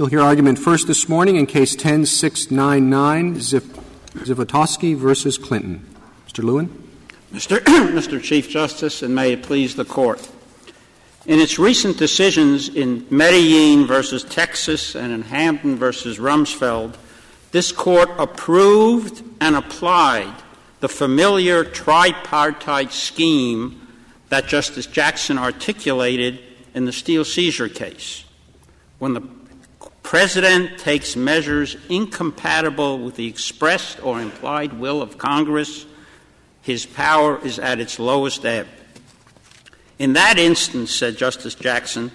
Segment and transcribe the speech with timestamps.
[0.00, 5.86] We'll hear argument first this morning in Case 10699, Zivotofsky versus Clinton.
[6.26, 6.42] Mr.
[6.42, 6.68] Lewin.
[7.34, 7.58] Mr.
[7.64, 8.22] Mr.
[8.22, 10.26] Chief Justice, and may it please the Court.
[11.26, 16.94] In its recent decisions in Medellin versus Texas and in Hamdan versus Rumsfeld,
[17.52, 20.34] this Court approved and applied
[20.80, 23.86] the familiar tripartite scheme
[24.30, 26.40] that Justice Jackson articulated
[26.72, 28.24] in the Steel seizure case.
[28.98, 29.28] When the
[30.10, 35.86] President takes measures incompatible with the expressed or implied will of Congress,
[36.62, 38.66] his power is at its lowest ebb.
[40.00, 42.10] In that instance, said Justice Jackson,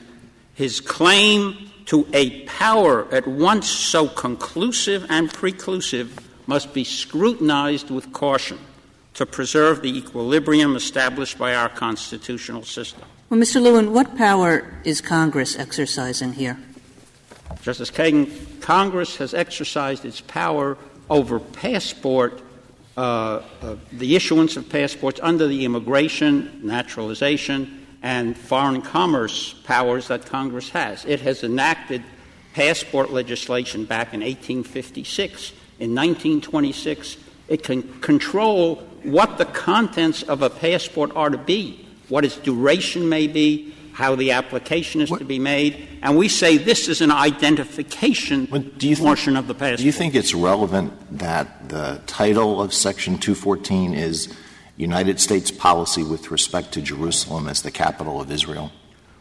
[0.55, 8.12] his claim to a power at once so conclusive and preclusive must be scrutinized with
[8.12, 8.59] caution
[9.14, 13.03] to preserve the equilibrium established by our constitutional system.
[13.30, 13.62] Well, Mr.
[13.62, 16.58] Lewin, what power is Congress exercising here?
[17.62, 20.78] Justice Kagan, Congress has exercised its power
[21.09, 22.42] over passport,
[22.97, 30.25] uh, uh, the issuance of passports under the immigration, naturalization, and foreign commerce powers that
[30.25, 31.05] Congress has.
[31.05, 32.03] It has enacted
[32.53, 35.52] passport legislation back in 1856.
[35.80, 37.17] In 1926,
[37.48, 43.08] it can control what the contents of a passport are to be, what its duration
[43.08, 45.20] may be, how the application is what?
[45.20, 49.78] to be made, and we say this is an identification portion think, of the passport.
[49.78, 54.28] Do you think it's relevant that the title of Section 214 is
[54.76, 58.70] United States policy with respect to Jerusalem as the capital of Israel?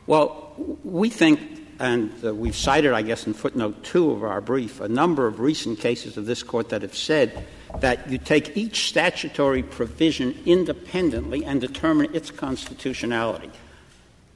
[0.09, 0.53] Well,
[0.83, 1.41] we think,
[1.79, 5.39] and uh, we've cited, I guess, in footnote two of our brief, a number of
[5.39, 7.47] recent cases of this court that have said
[7.79, 13.53] that you take each statutory provision independently and determine its constitutionality.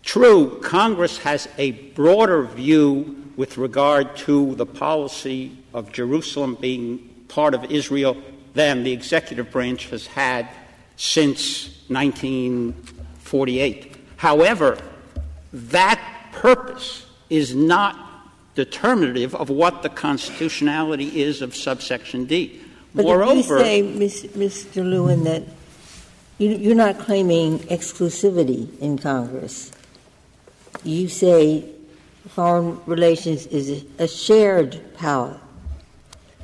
[0.08, 7.52] True, Congress has a broader view with regard to the policy of Jerusalem being part
[7.52, 8.16] of Israel
[8.54, 10.48] than the executive branch has had
[10.96, 13.96] since 1948.
[14.16, 14.78] However,
[15.52, 16.00] that
[16.32, 17.98] purpose is not
[18.54, 22.62] determinative of what the constitutionality is of subsection D.
[22.94, 24.76] But Moreover, you say, Mr.
[24.76, 25.42] Lewin, that
[26.38, 29.70] you're not claiming exclusivity in Congress.
[30.84, 31.64] You say
[32.28, 35.40] foreign relations is a shared power.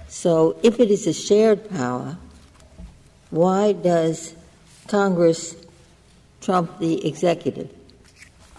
[0.09, 2.17] So if it is a shared power,
[3.31, 4.35] why does
[4.87, 5.57] Congress
[6.41, 7.71] trump the executive?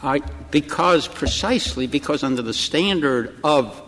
[0.03, 0.19] I,
[0.51, 3.81] because precisely because under the standard of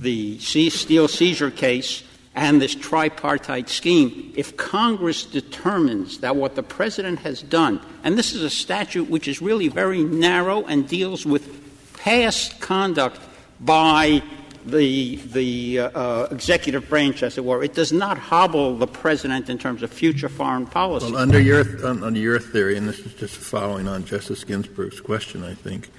[0.00, 2.02] the steel seizure case
[2.34, 8.32] and this tripartite scheme, if Congress determines that what the President has done, and this
[8.32, 11.60] is a statute which is really very narrow and deals with
[11.98, 13.20] past conduct
[13.60, 14.22] by
[14.64, 17.62] the, the uh, uh, executive branch, as it were.
[17.62, 21.12] It does not hobble the president in terms of future foreign policy.
[21.12, 25.44] Well, under your, under your theory, and this is just following on Justice Ginsburg's question,
[25.44, 25.90] I think,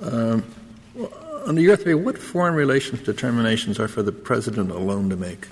[0.00, 0.44] um,
[1.44, 5.46] under your theory, what foreign relations determinations are for the president alone to make?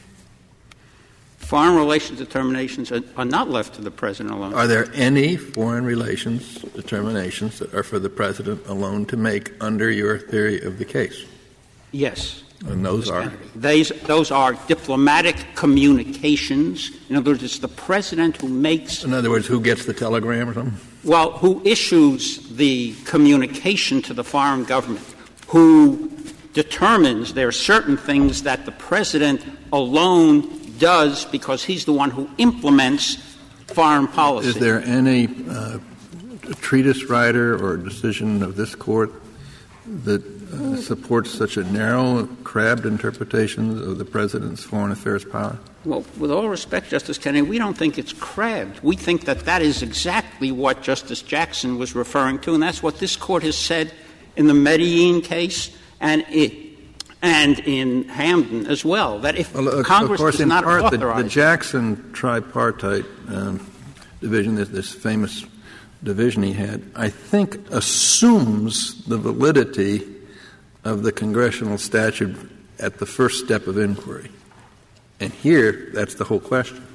[1.50, 4.54] Foreign relations determinations are, are not left to the president alone.
[4.54, 9.90] Are there any foreign relations determinations that are for the president alone to make under
[9.90, 11.24] your theory of the case?
[11.90, 12.44] Yes.
[12.66, 13.32] And those are?
[13.56, 16.92] These, those are diplomatic communications.
[17.08, 19.02] In other words, it's the president who makes.
[19.02, 20.80] In other words, who gets the telegram or something?
[21.02, 25.04] Well, who issues the communication to the foreign government,
[25.48, 26.12] who
[26.52, 32.28] determines there are certain things that the president alone does because he's the one who
[32.38, 33.16] implements
[33.68, 34.48] foreign policy.
[34.48, 35.78] Is there any uh,
[36.60, 39.12] treatise writer or decision of this court
[39.86, 45.56] that uh, supports such a narrow, crabbed interpretation of the president's foreign affairs power?
[45.84, 48.80] Well, with all respect, Justice Kennedy, we don't think it's crabbed.
[48.82, 52.98] We think that that is exactly what Justice Jackson was referring to, and that's what
[52.98, 53.92] this court has said
[54.36, 56.69] in the Medellin case and it,
[57.22, 59.18] and in Hamdan as well.
[59.20, 63.66] That if well, Congress of course, does not part, authorize the, the Jackson tripartite um,
[64.20, 65.44] division, this, this famous
[66.02, 70.06] division he had, I think assumes the validity
[70.84, 72.36] of the congressional statute
[72.78, 74.30] at the first step of inquiry.
[75.20, 76.86] And here, that's the whole question.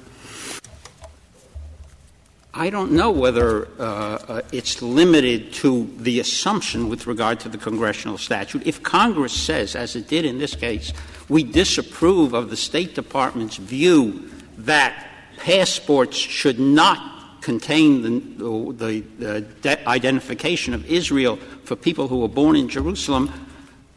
[2.58, 7.58] I don't know whether uh, uh, it's limited to the assumption with regard to the
[7.58, 8.66] congressional statute.
[8.66, 10.90] If Congress says, as it did in this case,
[11.28, 15.06] we disapprove of the State Department's view that
[15.36, 22.28] passports should not contain the, the, the de- identification of Israel for people who were
[22.28, 23.30] born in Jerusalem,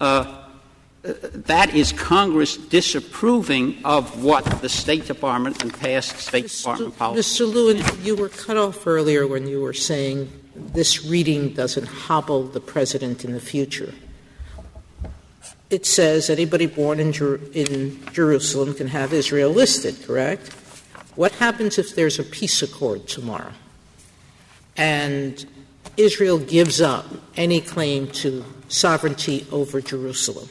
[0.01, 0.38] uh,
[1.01, 6.57] that is Congress disapproving of what the State Department and past State Mr.
[6.59, 7.43] Department policy.
[7.43, 7.53] Mr.
[7.53, 12.59] Lewin, you were cut off earlier when you were saying this reading doesn't hobble the
[12.59, 13.93] president in the future.
[15.69, 20.49] It says anybody born in, Jer- in Jerusalem can have Israel listed, correct?
[21.15, 23.53] What happens if there's a peace accord tomorrow
[24.75, 25.45] and
[25.95, 27.05] Israel gives up
[27.35, 30.49] any claim to sovereignty over Jerusalem?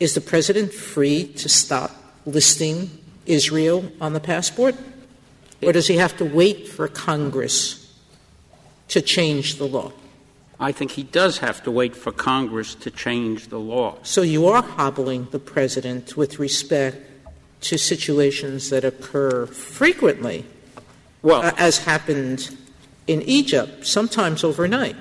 [0.00, 1.90] Is the president free to stop
[2.26, 2.90] listing
[3.26, 4.74] Israel on the passport?
[5.62, 7.94] Or does he have to wait for Congress
[8.88, 9.92] to change the law?
[10.60, 13.98] I think he does have to wait for Congress to change the law.
[14.02, 16.96] So you are hobbling the president with respect
[17.62, 20.44] to situations that occur frequently,
[21.22, 22.56] well, uh, as happened
[23.06, 24.96] in Egypt, sometimes overnight.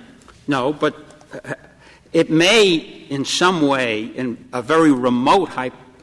[0.47, 0.95] No, but
[1.45, 1.53] uh,
[2.13, 5.49] it may, in some way, in a very remote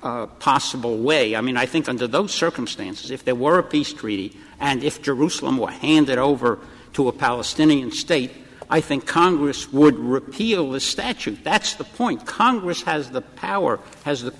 [0.02, 3.92] uh, possible way, I mean, I think under those circumstances, if there were a peace
[3.92, 6.58] treaty and if Jerusalem were handed over
[6.94, 8.30] to a Palestinian state,
[8.68, 11.42] I think Congress would repeal the statute.
[11.42, 12.24] That's the point.
[12.24, 14.34] Congress has the power, has the,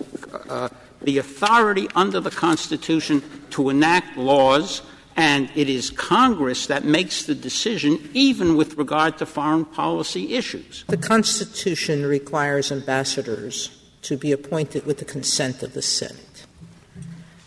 [0.49, 0.69] uh,
[1.03, 4.83] the authority under the Constitution to enact laws
[5.17, 10.85] and it is Congress that makes the decision, even with regard to foreign policy issues.
[10.89, 16.47] The Constitution requires ambassadors to be appointed with the consent of the Senate.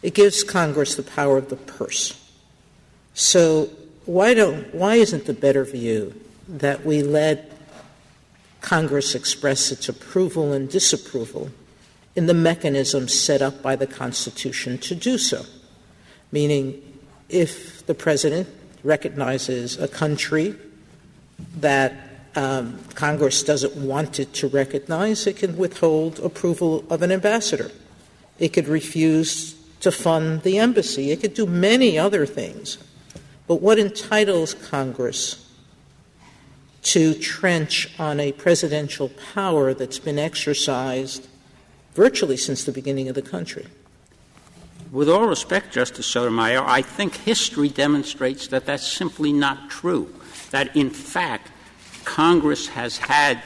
[0.02, 2.20] It gives Congress the power of the purse.
[3.14, 3.70] So
[4.06, 6.14] why don't why isn't the better view
[6.48, 7.52] that we let
[8.62, 11.50] Congress express its approval and disapproval
[12.16, 15.46] in the mechanism set up by the Constitution to do so?
[16.32, 16.93] Meaning
[17.34, 18.48] if the president
[18.84, 20.56] recognizes a country
[21.58, 21.94] that
[22.36, 27.72] um, Congress doesn't want it to recognize, it can withhold approval of an ambassador.
[28.40, 31.12] It could refuse to fund the embassy.
[31.12, 32.78] It could do many other things.
[33.48, 35.40] But what entitles Congress
[36.84, 41.28] to trench on a presidential power that's been exercised
[41.94, 43.68] virtually since the beginning of the country?
[44.94, 50.14] With all respect, Justice Sotomayor, I think history demonstrates that that's simply not true.
[50.52, 51.50] That, in fact,
[52.06, 53.42] Congress has had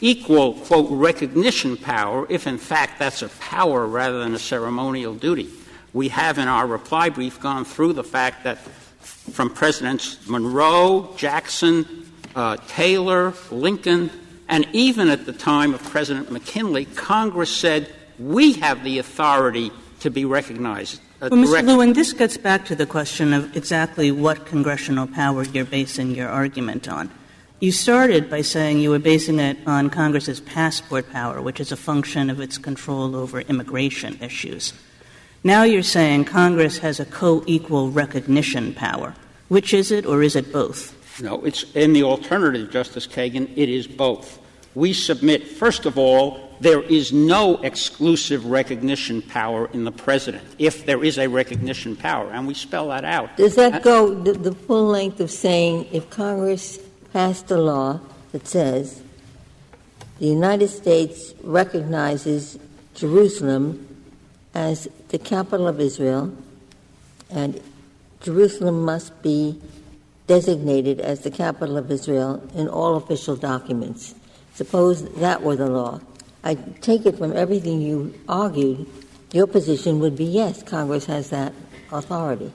[0.00, 5.50] equal, quote, recognition power, if in fact that's a power rather than a ceremonial duty.
[5.92, 12.12] We have in our reply brief gone through the fact that from Presidents Monroe, Jackson,
[12.36, 14.08] uh, Taylor, Lincoln,
[14.48, 20.10] and even at the time of President McKinley, Congress said, we have the authority to
[20.10, 21.00] be recognized.
[21.20, 21.64] Well, Mr.
[21.64, 26.28] Lewin, this gets back to the question of exactly what congressional power you're basing your
[26.28, 27.10] argument on.
[27.60, 31.76] You started by saying you were basing it on Congress's passport power, which is a
[31.76, 34.72] function of its control over immigration issues.
[35.44, 39.14] Now you're saying Congress has a co equal recognition power.
[39.48, 40.96] Which is it, or is it both?
[41.20, 44.38] No, it's in the alternative, Justice Kagan, it is both.
[44.74, 50.84] We submit, first of all, there is no exclusive recognition power in the president if
[50.84, 53.36] there is a recognition power, and we spell that out.
[53.36, 56.78] Does that go the, the full length of saying if Congress
[57.12, 58.00] passed a law
[58.32, 59.02] that says
[60.18, 62.58] the United States recognizes
[62.94, 63.86] Jerusalem
[64.54, 66.32] as the capital of Israel,
[67.30, 67.60] and
[68.20, 69.58] Jerusalem must be
[70.26, 74.14] designated as the capital of Israel in all official documents.
[74.54, 76.00] Suppose that were the law.
[76.42, 78.86] I take it from everything you argued,
[79.32, 81.52] your position would be yes, Congress has that
[81.92, 82.52] authority.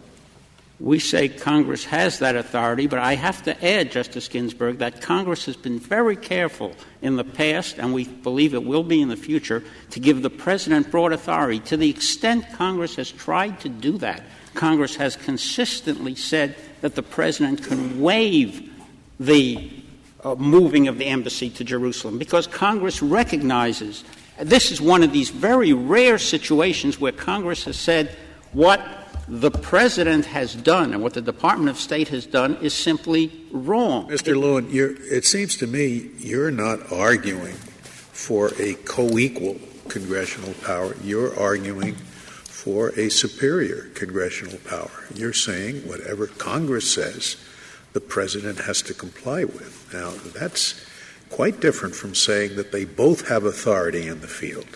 [0.80, 5.46] We say Congress has that authority, but I have to add, Justice Ginsburg, that Congress
[5.46, 9.16] has been very careful in the past, and we believe it will be in the
[9.16, 11.60] future, to give the President broad authority.
[11.62, 14.24] To the extent Congress has tried to do that,
[14.54, 18.70] Congress has consistently said that the President can waive
[19.18, 19.72] the
[20.26, 24.04] Uh, moving of the embassy to Jerusalem because Congress recognizes
[24.40, 28.10] this is one of these very rare situations where Congress has said
[28.52, 28.82] what
[29.28, 34.08] the President has done and what the Department of State has done is simply wrong.
[34.10, 34.36] Mr.
[34.36, 40.96] Lewin, it seems to me you're not arguing for a co equal congressional power.
[41.04, 44.90] You're arguing for a superior congressional power.
[45.14, 47.38] You're saying whatever Congress says
[47.96, 49.90] the president has to comply with.
[49.94, 50.86] Now, that's
[51.30, 54.68] quite different from saying that they both have authority in the field.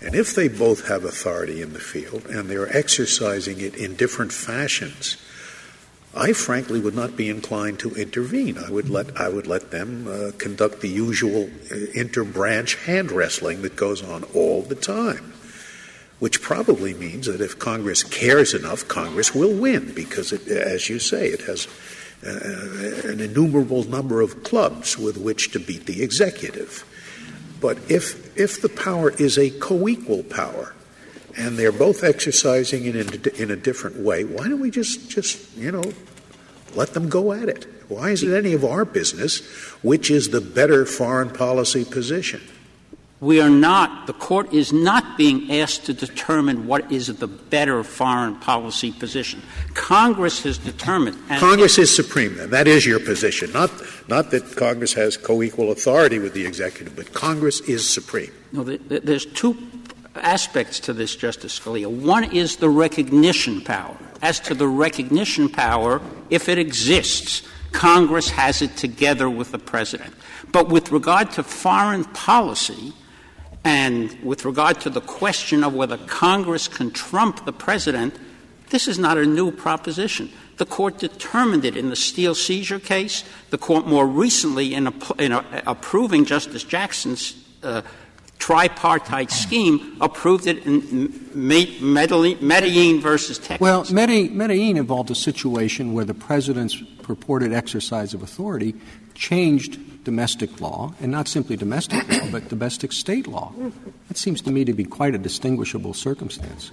[0.00, 4.32] And if they both have authority in the field and they're exercising it in different
[4.32, 5.18] fashions,
[6.16, 8.56] I frankly would not be inclined to intervene.
[8.56, 13.60] I would let I would let them uh, conduct the usual uh, interbranch hand wrestling
[13.62, 15.34] that goes on all the time,
[16.20, 20.98] which probably means that if Congress cares enough, Congress will win because, it, as you
[20.98, 21.68] say, it has
[22.26, 26.84] uh, an innumerable number of clubs with which to beat the executive.
[27.60, 30.74] But if if the power is a co-equal power,
[31.36, 34.24] and they're both exercising it in a, in a different way.
[34.24, 35.84] Why don't we just, just, you know,
[36.74, 37.66] let them go at it?
[37.88, 39.40] Why is it any of our business
[39.82, 42.40] which is the better foreign policy position?
[43.20, 47.84] We are not, the court is not being asked to determine what is the better
[47.84, 49.42] foreign policy position.
[49.74, 51.18] Congress has determined.
[51.28, 52.48] Congress is supreme, then.
[52.48, 53.52] That is your position.
[53.52, 53.70] Not,
[54.08, 58.32] not that Congress has co equal authority with the executive, but Congress is supreme.
[58.52, 59.54] No, there's two
[60.14, 61.88] aspects to this, Justice Scalia.
[61.88, 63.96] One is the recognition power.
[64.22, 66.00] As to the recognition power,
[66.30, 70.14] if it exists, Congress has it together with the President.
[70.52, 72.92] But with regard to foreign policy,
[73.64, 78.18] and with regard to the question of whether Congress can trump the President,
[78.70, 80.30] this is not a new proposition.
[80.56, 83.24] The Court determined it in the Steel seizure case.
[83.50, 87.82] The Court more recently, in, a, in a, approving Justice Jackson's uh,
[88.38, 93.60] tripartite scheme approved it in Medellin versus Texas.
[93.60, 98.74] Well, Medellin involved a situation where the president's purported exercise of authority
[99.14, 103.52] changed domestic law, and not simply domestic but domestic state law.
[104.08, 106.70] That seems to me to be quite a distinguishable circumstance.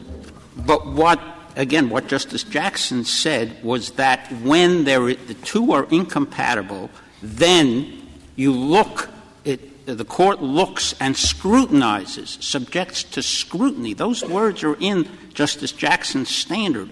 [0.55, 1.19] But what,
[1.55, 6.89] again, what Justice Jackson said was that when the two are incompatible,
[7.21, 9.09] then you look
[9.87, 13.93] the court looks and scrutinizes, subjects to scrutiny.
[13.93, 16.89] Those words are in Justice Jackson's standard.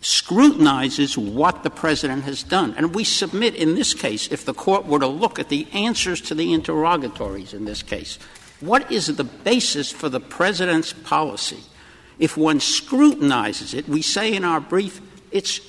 [0.00, 2.74] Scrutinizes what the president has done.
[2.76, 6.20] And we submit in this case, if the court were to look at the answers
[6.22, 8.18] to the interrogatories in this case,
[8.60, 11.60] what is the basis for the president's policy?
[12.18, 15.00] If one scrutinizes it, we say in our brief,
[15.30, 15.60] it's,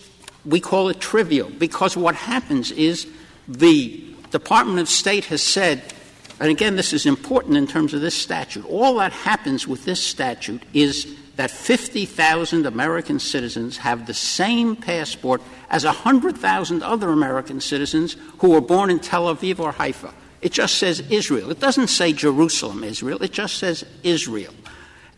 [0.45, 3.07] we call it trivial, because what happens is
[3.47, 5.93] the Department of State has said
[6.39, 8.65] and again, this is important in terms of this statute.
[8.65, 15.41] All that happens with this statute is that 50,000 American citizens have the same passport
[15.69, 20.13] as 100,000 other American citizens who were born in Tel Aviv or Haifa.
[20.41, 21.49] It just says Israel.
[21.49, 23.23] It doesn't say Jerusalem, Israel.
[23.23, 24.53] It just says Israel.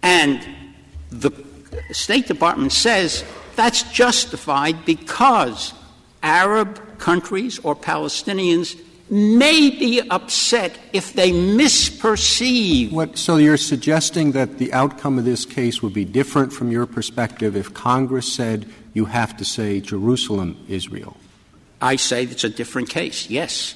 [0.04, 0.48] And
[1.10, 1.32] the
[1.92, 3.26] State Department says
[3.56, 5.74] that's justified because
[6.22, 8.80] Arab countries or Palestinians
[9.12, 12.92] may be upset if they misperceive.
[12.92, 16.86] What, so you're suggesting that the outcome of this case would be different from your
[16.86, 21.18] perspective if Congress said you have to say Jerusalem, Israel?
[21.82, 23.76] I say it's a different case, yes.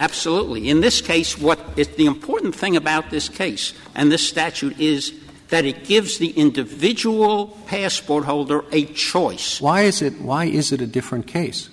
[0.00, 0.68] Absolutely.
[0.68, 5.14] In this case, what is the important thing about this case and this statute is
[5.48, 9.60] that it gives the individual passport holder a choice.
[9.60, 11.68] Why is it why is it a different case?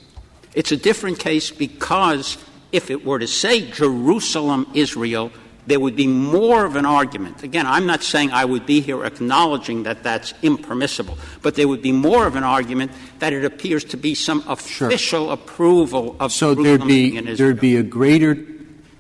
[0.54, 2.38] It's a different case because
[2.72, 5.32] if it were to say Jerusalem, Israel,
[5.68, 7.44] there would be more of an argument.
[7.44, 11.82] Again, I'm not saying I would be here acknowledging that that's impermissible, but there would
[11.82, 15.34] be more of an argument that it appears to be some official sure.
[15.34, 18.38] approval of so Jerusalem there'd be there'd be a greater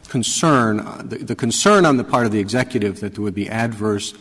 [0.07, 3.49] concern uh, the, the concern on the part of the executive that there would be
[3.49, 4.13] adverse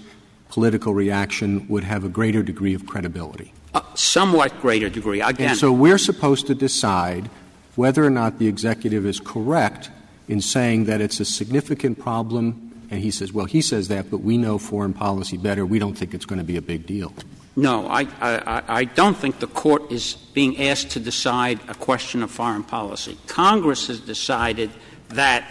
[0.51, 3.53] political reaction would have a greater degree of credibility.
[3.75, 5.21] A somewhat greater degree.
[5.21, 7.31] Again, and so we're supposed to decide
[7.77, 9.91] whether or not the executive is correct
[10.29, 12.87] in saying that it's a significant problem.
[12.91, 15.65] And he says, well, he says that, but we know foreign policy better.
[15.65, 17.13] We don't think it's going to be a big deal.
[17.57, 22.63] No, I, don't think the court is being asked to decide a question of foreign
[22.63, 23.19] policy.
[23.27, 24.71] Congress has decided
[25.11, 25.49] that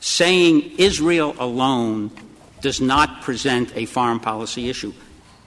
[0.00, 2.10] saying Israel alone
[2.60, 4.92] does not present a foreign policy issue.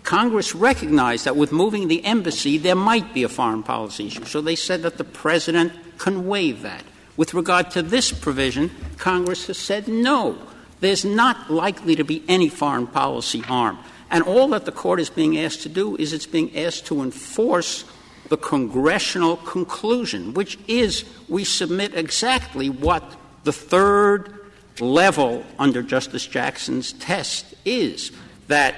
[0.03, 4.25] Congress recognized that with moving the embassy, there might be a foreign policy issue.
[4.25, 6.84] So they said that the president can waive that.
[7.15, 10.36] With regard to this provision, Congress has said no.
[10.79, 13.77] There's not likely to be any foreign policy harm.
[14.10, 17.03] And all that the court is being asked to do is it's being asked to
[17.03, 17.86] enforce
[18.29, 23.03] the congressional conclusion, which is we submit exactly what
[23.43, 28.12] the third level under Justice Jackson's test is
[28.48, 28.75] that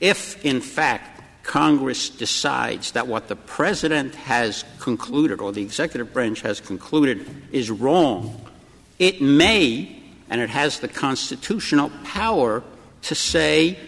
[0.00, 1.15] if, in fact,
[1.46, 7.70] Congress decides that what the President has concluded or the executive branch has concluded is
[7.70, 8.40] wrong,
[8.98, 12.64] it may, and it has the constitutional power
[13.02, 13.78] to say,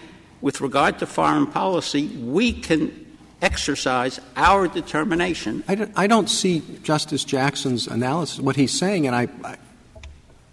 [0.41, 3.07] with regard to foreign policy, we can
[3.43, 5.65] exercise our determination.
[5.67, 9.57] I don't, I don't see Justice Jackson's analysis, what he's saying, and I, I,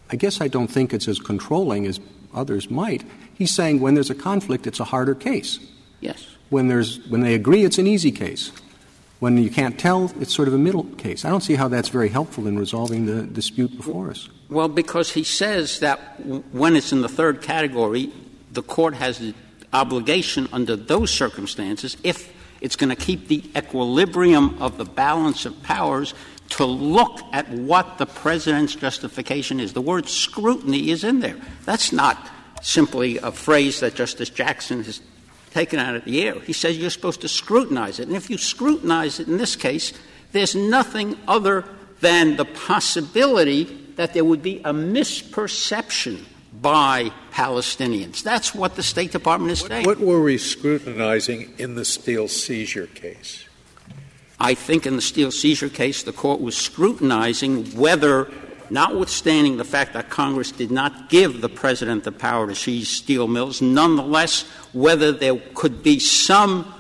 [0.10, 2.00] I guess I don't think it's as controlling as
[2.34, 3.04] others might.
[3.36, 5.60] He's saying when there's a conflict, it's a harder case.
[6.00, 6.35] Yes.
[6.50, 8.52] When, there's, when they agree, it's an easy case.
[9.20, 11.26] When you can't tell, it's sort of a middle case.
[11.26, 14.30] I don't see how that's very helpful in resolving the dispute before us.
[14.50, 16.00] Well, because he says that
[16.52, 18.12] when it's in the third category,
[18.52, 19.34] the court has the
[19.74, 25.62] obligation under those circumstances, if it's going to keep the equilibrium of the balance of
[25.64, 26.14] powers,
[26.50, 29.74] to look at what the president's justification is.
[29.74, 31.38] The word scrutiny is in there.
[31.66, 32.30] That's not
[32.62, 35.02] simply a phrase that Justice Jackson has
[35.56, 36.38] taken out of the air.
[36.42, 38.10] He says you're supposed to scrutinize it.
[38.10, 39.94] And if you scrutinize it in this case,
[40.34, 41.64] there's nothing other
[42.02, 43.64] than the possibility
[43.96, 46.26] that there would be a misperception
[46.62, 48.22] by Palestinians.
[48.22, 49.86] That's what the State Department is saying.
[49.86, 53.48] What were we scrutinizing in the steel seizure case?
[54.38, 58.30] I think in the steel seizure case, the court was scrutinizing whether
[58.72, 63.28] notwithstanding the fact that Congress did not give the president the power to seize steel
[63.28, 64.44] mills, nonetheless,
[64.74, 66.74] whether there could be some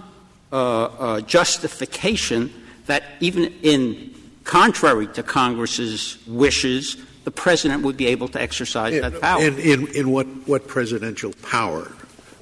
[0.51, 2.54] uh, uh, justification
[2.86, 4.13] that even in
[4.44, 9.42] contrary to Congress's wishes, the president would be able to exercise in, that power.
[9.42, 11.92] In, in, in, what, what presidential power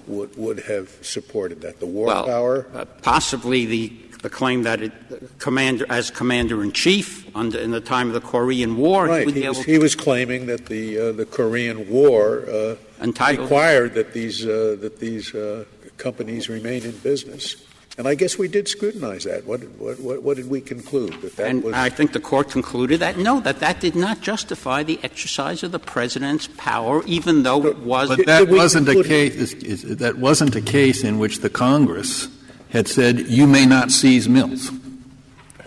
[0.07, 1.79] would, would have supported that?
[1.79, 2.67] The war well, power?
[2.73, 3.89] Uh, possibly the
[4.24, 4.94] the claim that it,
[5.38, 9.30] commander, as commander in chief under, in the time of the Korean War, right.
[9.30, 14.46] he, was, he was, claiming that the uh, the Korean War uh, required that these
[14.46, 15.65] uh, that these uh,
[15.98, 17.68] companies remain in business.
[17.96, 19.46] And I guess we did scrutinize that.
[19.46, 21.13] What, what, what, what did we conclude?
[21.22, 24.22] That that and was I think the court concluded that no, that that did not
[24.22, 28.08] justify the exercise of the president's power, even though it was.
[28.10, 29.53] But that wasn't a case.
[29.84, 32.30] That wasn't a case in which the Congress
[32.74, 34.72] had said, you may not seize mills.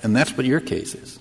[0.02, 1.20] And that's what your case is.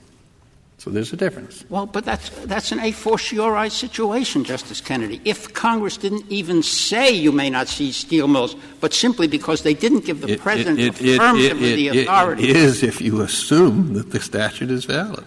[0.79, 1.63] So there's a difference.
[1.69, 5.21] Well, but that's, that's an a fortiori situation, Justice Kennedy.
[5.25, 9.73] If Congress didn't even say you may not seize steel mills, but simply because they
[9.73, 12.49] didn't give the it, President it, it, affirmatively the authority.
[12.49, 15.23] It is if you assume that the statute is valid.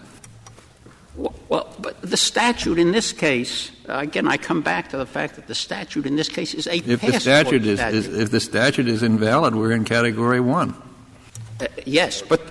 [1.49, 5.35] Well, but the statute in this case, uh, again, I come back to the fact
[5.35, 7.97] that the statute in this case is a if the statute is, statute.
[7.97, 10.75] is, if the statute is invalid, we're in category one.
[11.59, 12.41] Uh, yes, but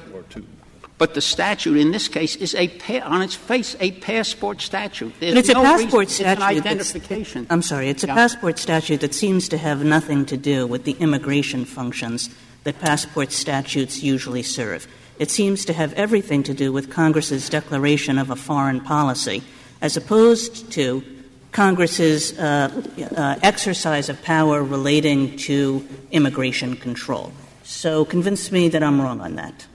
[0.98, 5.14] but the statute in this case is a pa- on its face a passport statute.
[5.20, 6.32] There's but it's no a passport reason, statute.
[6.32, 7.46] It's an identification.
[7.48, 8.14] I'm sorry, it's a yeah.
[8.14, 12.28] passport statute that seems to have nothing to do with the immigration functions
[12.64, 14.88] that passport statutes usually serve.
[15.18, 19.42] It seems to have everything to do with Congress's declaration of a foreign policy,
[19.80, 21.02] as opposed to
[21.50, 22.70] Congress's uh,
[23.16, 27.32] uh, exercise of power relating to immigration control.
[27.64, 29.66] So convince me that I'm wrong on that.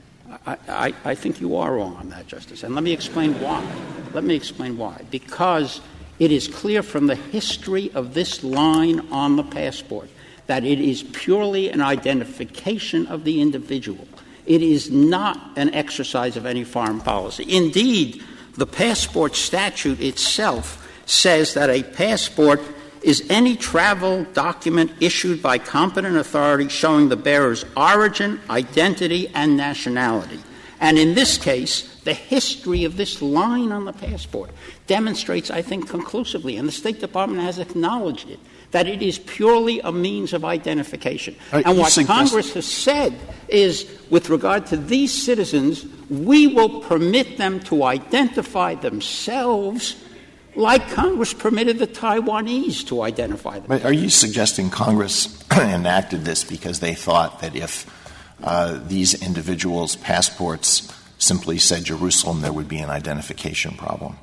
[0.46, 2.64] I, I, I, think you are wrong on that, Justice.
[2.64, 3.66] And let me explain why.
[4.14, 5.02] Let me explain why.
[5.12, 5.82] Because
[6.20, 10.10] it is clear from the history of this line on the passport
[10.48, 14.08] that it is purely an identification of the individual.
[14.46, 17.46] It is not an exercise of any foreign policy.
[17.48, 18.24] Indeed,
[18.58, 22.62] the passport statute itself says that a passport
[23.02, 30.40] is any travel document issued by competent authority showing the bearer's origin, identity, and nationality.
[30.80, 34.52] And in this case, the history of this line on the passport
[34.88, 38.40] demonstrates, I think, conclusively, and the State Department has acknowledged it,
[38.74, 41.36] that it is purely a means of identification.
[41.54, 43.14] Are and what Congress has said
[43.48, 49.96] is, with regard to these citizens, we will permit them to identify themselves
[50.56, 53.66] like Congress permitted the Taiwanese to identify them.
[53.68, 57.90] But are you suggesting Congress enacted this because they thought that if
[58.44, 64.18] uh, these individuals' passports simply said Jerusalem, there would be an identification problem?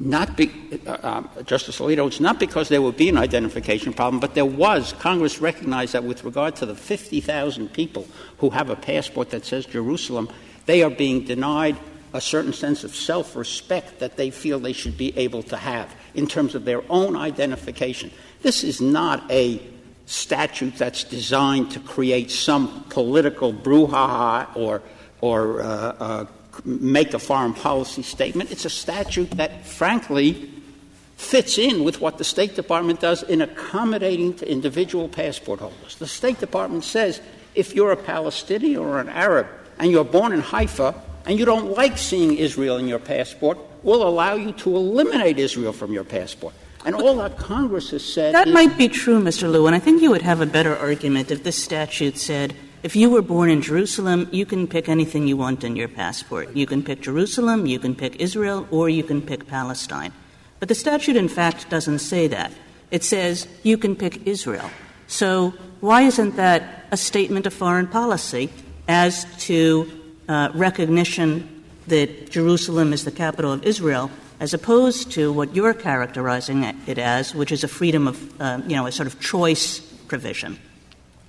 [0.00, 0.50] Not be,
[0.86, 4.44] uh, uh, Justice Alito, it's not because there would be an identification problem, but there
[4.44, 4.94] was.
[4.94, 9.64] Congress recognized that with regard to the 50,000 people who have a passport that says
[9.66, 10.28] Jerusalem,
[10.66, 11.76] they are being denied
[12.14, 15.94] a certain sense of self respect that they feel they should be able to have
[16.14, 18.10] in terms of their own identification.
[18.42, 19.62] This is not a
[20.06, 24.82] statute that's designed to create some political brouhaha or,
[25.20, 26.26] or uh, uh,
[26.64, 28.50] make a foreign policy statement.
[28.50, 30.50] It's a statute that, frankly,
[31.16, 35.96] fits in with what the State Department does in accommodating to individual passport holders.
[35.96, 37.20] The State Department says
[37.54, 39.46] if you're a Palestinian or an Arab
[39.78, 40.94] and you're born in Haifa
[41.26, 45.72] and you don't like seeing Israel in your passport, we'll allow you to eliminate Israel
[45.72, 46.54] from your passport.
[46.84, 49.50] And all that Congress has said that might be true, Mr.
[49.50, 49.72] Lewin.
[49.72, 53.22] I think you would have a better argument if this statute said if you were
[53.22, 56.56] born in Jerusalem, you can pick anything you want in your passport.
[56.56, 60.12] You can pick Jerusalem, you can pick Israel, or you can pick Palestine.
[60.58, 62.52] But the statute, in fact, doesn't say that.
[62.90, 64.68] It says you can pick Israel.
[65.06, 68.50] So why isn't that a statement of foreign policy
[68.88, 69.90] as to
[70.28, 76.64] uh, recognition that Jerusalem is the capital of Israel, as opposed to what you're characterizing
[76.64, 80.58] it as, which is a freedom of, uh, you know, a sort of choice provision?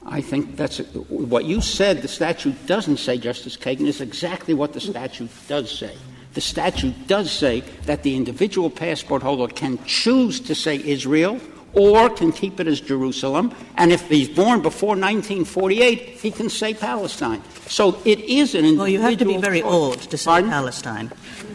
[0.06, 2.02] I think that's what you said.
[2.02, 5.96] The statute doesn't say, Justice Kagan, is exactly what the statute does say.
[6.34, 11.40] The statute does say that the individual passport holder can choose to say Israel
[11.74, 13.54] or can keep it as Jerusalem.
[13.78, 17.42] And if he's born before 1948, he can say Palestine.
[17.68, 18.78] So it is an individual.
[18.78, 19.72] Well, you have to be very choice.
[19.72, 20.50] old to say Pardon?
[20.50, 21.12] Palestine.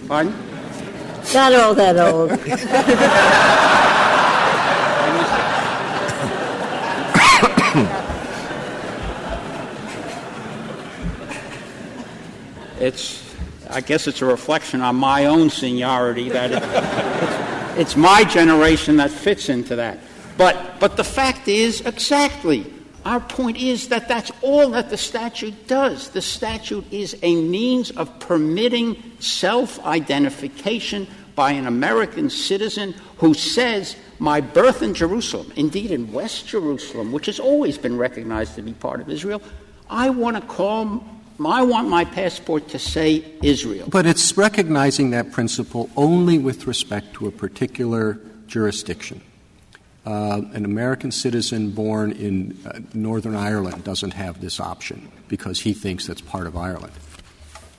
[0.07, 0.35] Pardon?
[1.35, 2.31] Not all that old.
[12.81, 13.35] It's,
[13.69, 18.97] I guess it's a reflection on my own seniority that it, it's, it's my generation
[18.97, 19.99] that fits into that.
[20.37, 22.73] But, but the fact is, exactly,
[23.05, 26.11] our point is that that's all that the statute does.
[26.11, 33.97] The statute is a means of permitting self identification by an American citizen who says,
[34.19, 38.73] My birth in Jerusalem, indeed in West Jerusalem, which has always been recognized to be
[38.73, 39.41] part of Israel,
[39.89, 41.05] I want to call
[41.47, 43.89] I want my passport to say Israel.
[43.89, 49.21] But it's recognizing that principle only with respect to a particular jurisdiction.
[50.05, 55.75] Uh, an American citizen born in uh, Northern Ireland doesn't have this option because he
[55.75, 56.93] thinks that's part of Ireland.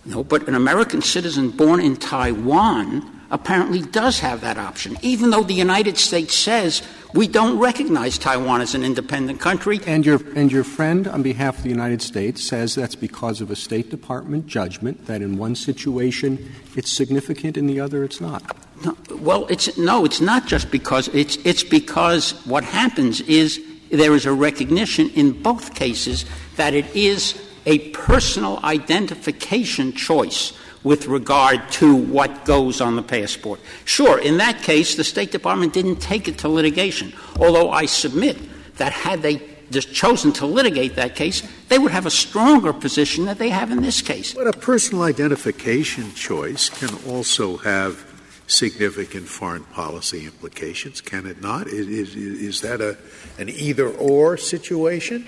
[0.05, 5.43] No, but an American citizen born in Taiwan apparently does have that option, even though
[5.43, 6.81] the United States says
[7.13, 9.79] we don't recognize Taiwan as an independent country.
[9.85, 13.49] And your, and your friend, on behalf of the United States, says that's because of
[13.49, 18.43] a State Department judgment that in one situation it's significant, in the other it's not.
[18.85, 23.61] No, well, it's no, it's not just because it's it's because what happens is
[23.91, 31.07] there is a recognition in both cases that it is a personal identification choice with
[31.07, 33.59] regard to what goes on the passport.
[33.85, 38.37] Sure, in that case, the State Department didn't take it to litigation, although I submit
[38.77, 43.25] that had they just chosen to litigate that case, they would have a stronger position
[43.25, 44.33] than they have in this case.
[44.33, 48.05] But a personal identification choice can also have
[48.47, 51.67] significant foreign policy implications, can it not?
[51.67, 52.97] Is, is, is that a,
[53.37, 55.27] an either or situation?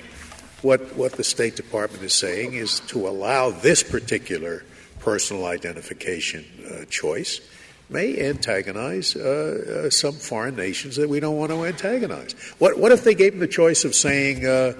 [0.63, 4.63] What, what the State Department is saying is to allow this particular
[5.01, 7.41] personal identification uh, choice
[7.89, 12.33] may antagonize uh, uh, some foreign nations that we don't want to antagonize.
[12.57, 14.73] What, what if they gave them the choice of saying, uh,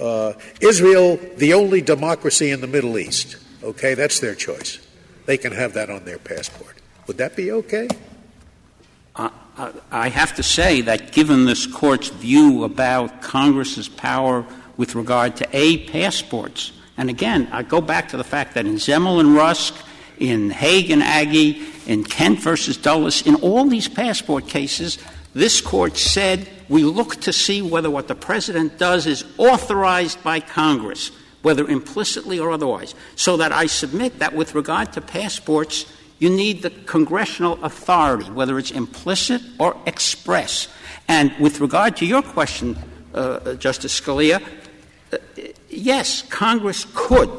[0.00, 3.36] uh, Israel, the only democracy in the Middle East?
[3.62, 4.78] Okay, that's their choice.
[5.26, 6.76] They can have that on their passport.
[7.06, 7.88] Would that be okay?
[9.16, 14.44] I have to say that given this court's view about Congress's power
[14.76, 18.76] with regard to A, passports, and again, I go back to the fact that in
[18.76, 19.74] Zemel and Rusk,
[20.18, 24.98] in Haig and Agee, in Kent versus Dulles, in all these passport cases,
[25.34, 30.40] this court said we look to see whether what the president does is authorized by
[30.40, 31.10] Congress,
[31.42, 32.94] whether implicitly or otherwise.
[33.16, 35.86] So that I submit that with regard to passports,
[36.20, 40.68] you need the congressional authority, whether it's implicit or express.
[41.08, 42.78] And with regard to your question,
[43.12, 44.63] uh, Justice Scalia, uh,
[45.76, 47.30] yes, Congress could,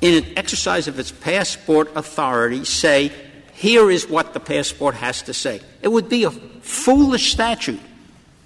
[0.00, 3.12] in an exercise of its passport authority, say,
[3.52, 5.60] here is what the passport has to say.
[5.82, 7.80] It would be a foolish statute.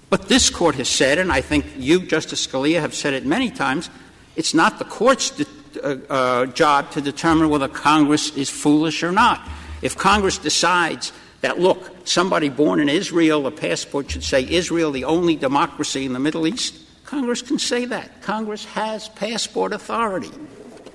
[0.09, 3.49] But this court has said, and I think you, Justice Scalia, have said it many
[3.49, 3.89] times,
[4.35, 5.45] it's not the court's de-
[5.83, 9.47] uh, uh, job to determine whether Congress is foolish or not.
[9.81, 15.05] If Congress decides that, look, somebody born in Israel, a passport should say Israel, the
[15.05, 18.21] only democracy in the Middle East, Congress can say that.
[18.21, 20.31] Congress has passport authority.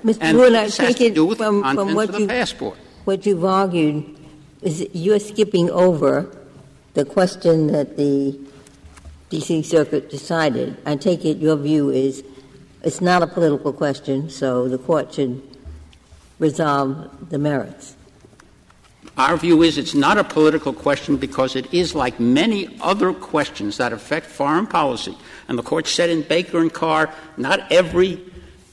[0.04, 0.18] Mr.
[0.20, 2.20] And Wood, I has take to it do with from, the from what of the
[2.22, 2.78] you passport.
[3.04, 4.16] what you've argued
[4.62, 6.34] is you're skipping over
[6.94, 8.38] the question that the
[9.28, 9.62] D.C.
[9.62, 10.76] Circuit decided.
[10.84, 12.24] I take it your view is
[12.82, 15.40] it's not a political question, so the court should
[16.38, 17.94] resolve the merits.
[19.16, 23.76] Our view is it's not a political question because it is like many other questions
[23.76, 25.16] that affect foreign policy.
[25.50, 28.20] And the court said in Baker and Carr, not every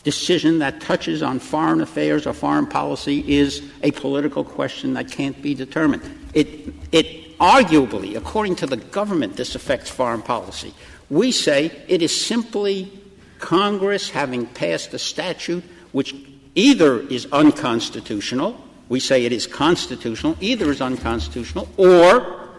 [0.04, 5.42] decision that touches on foreign affairs or foreign policy is a political question that can't
[5.42, 6.04] be determined.
[6.36, 10.72] It, it arguably, according to the government, this affects foreign policy.
[11.10, 12.92] We say it is simply
[13.40, 15.63] Congress having passed a statute
[15.94, 16.13] which
[16.54, 18.56] either is unconstitutional,
[18.88, 22.50] we say it is constitutional, either is unconstitutional, or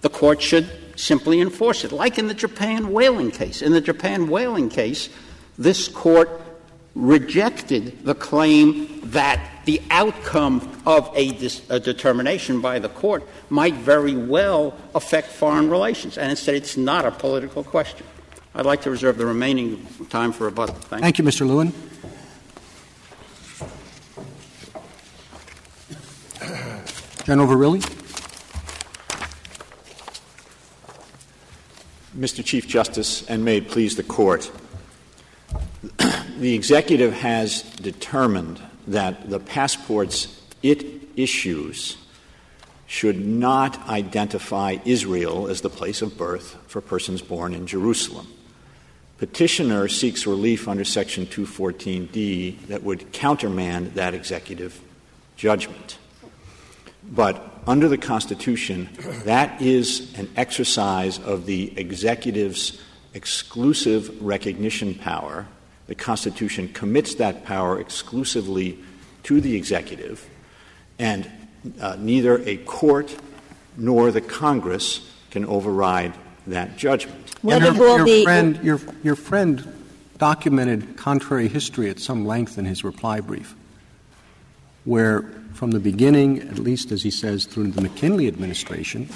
[0.00, 3.62] the court should simply enforce it, like in the Japan whaling case.
[3.62, 5.08] In the Japan whaling case,
[5.58, 6.28] this court
[6.94, 13.74] rejected the claim that the outcome of a, dis- a, determination by the court might
[13.74, 18.06] very well affect foreign relations, and instead it's not a political question.
[18.54, 20.74] I'd like to reserve the remaining time for rebuttal.
[20.74, 21.46] Thank, Thank you, Mr.
[21.46, 21.72] Lewin.
[27.24, 28.05] General Verrilli?
[32.16, 32.42] Mr.
[32.42, 34.50] Chief Justice, and may it please the Court,
[36.38, 41.98] the executive has determined that the passports it issues
[42.86, 48.26] should not identify Israel as the place of birth for persons born in Jerusalem.
[49.18, 54.80] Petitioner seeks relief under Section 214D that would countermand that executive
[55.36, 55.98] judgment.
[57.02, 58.88] But under the Constitution,
[59.24, 62.80] that is an exercise of the executive's
[63.14, 65.46] exclusive recognition power.
[65.86, 68.78] The Constitution commits that power exclusively
[69.24, 70.28] to the executive,
[70.98, 71.30] and
[71.80, 73.16] uh, neither a court
[73.76, 76.14] nor the Congress can override
[76.46, 77.34] that judgment.
[77.42, 79.72] What your, your friend, your, your friend
[80.18, 83.54] documented contrary history at some length in his reply brief,
[84.84, 89.08] where from the beginning, at least as he says through the McKinley administration,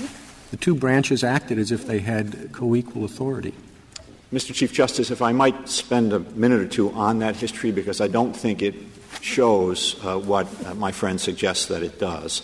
[0.50, 3.52] the two branches acted as if they had co equal authority.
[4.32, 4.54] Mr.
[4.54, 8.08] Chief Justice, if I might spend a minute or two on that history, because I
[8.08, 8.74] don't think it
[9.20, 12.42] shows uh, what uh, my friend suggests that it does.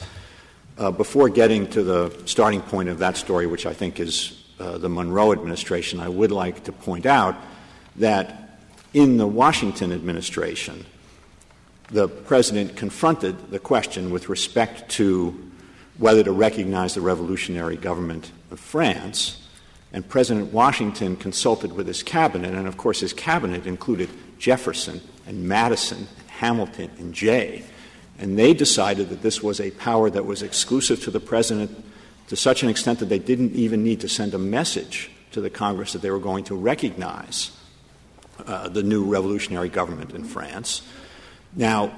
[0.76, 4.76] Uh, before getting to the starting point of that story, which I think is uh,
[4.76, 7.34] the Monroe administration, I would like to point out
[7.96, 8.58] that
[8.92, 10.84] in the Washington administration,
[11.90, 15.50] the president confronted the question with respect to
[15.98, 19.42] whether to recognize the revolutionary government of France.
[19.92, 25.48] And President Washington consulted with his cabinet, and of course, his cabinet included Jefferson and
[25.48, 27.64] Madison and Hamilton and Jay.
[28.18, 31.84] And they decided that this was a power that was exclusive to the president
[32.28, 35.50] to such an extent that they didn't even need to send a message to the
[35.50, 37.52] Congress that they were going to recognize
[38.46, 40.82] uh, the new revolutionary government in France.
[41.56, 41.92] Now,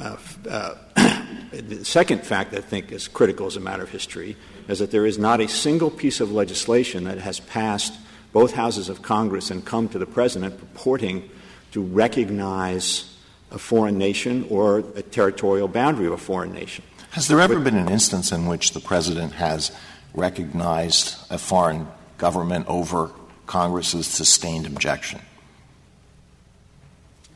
[0.00, 0.16] uh,
[0.48, 0.74] uh,
[1.52, 4.36] the second fact I think is critical as a matter of history
[4.68, 7.94] is that there is not a single piece of legislation that has passed
[8.32, 11.28] both houses of Congress and come to the president purporting
[11.72, 13.14] to recognize
[13.50, 16.84] a foreign nation or a territorial boundary of a foreign nation.
[17.10, 19.70] Has there ever been an instance in which the president has
[20.14, 21.86] recognized a foreign
[22.18, 23.10] government over
[23.46, 25.20] Congress's sustained objection?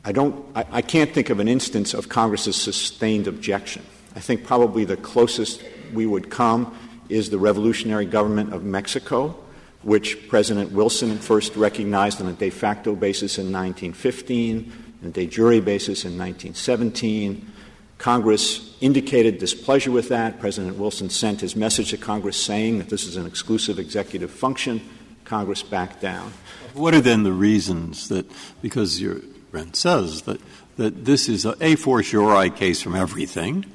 [0.03, 0.45] I don't.
[0.55, 3.83] I, can't think of an instance of Congress's sustained objection.
[4.15, 6.75] I think probably the closest we would come
[7.07, 9.35] is the revolutionary government of Mexico,
[9.83, 14.71] which President Wilson first recognized on a de facto basis in 1915
[15.03, 17.51] and a de jure basis in 1917.
[17.99, 20.39] Congress indicated displeasure with that.
[20.39, 24.81] President Wilson sent his message to Congress saying that this is an exclusive executive function.
[25.25, 26.33] Congress backed down.
[26.73, 28.25] What are then the reasons that,
[28.63, 30.39] because your friend says that,
[30.77, 33.65] that this is a, a fortiori case from everything,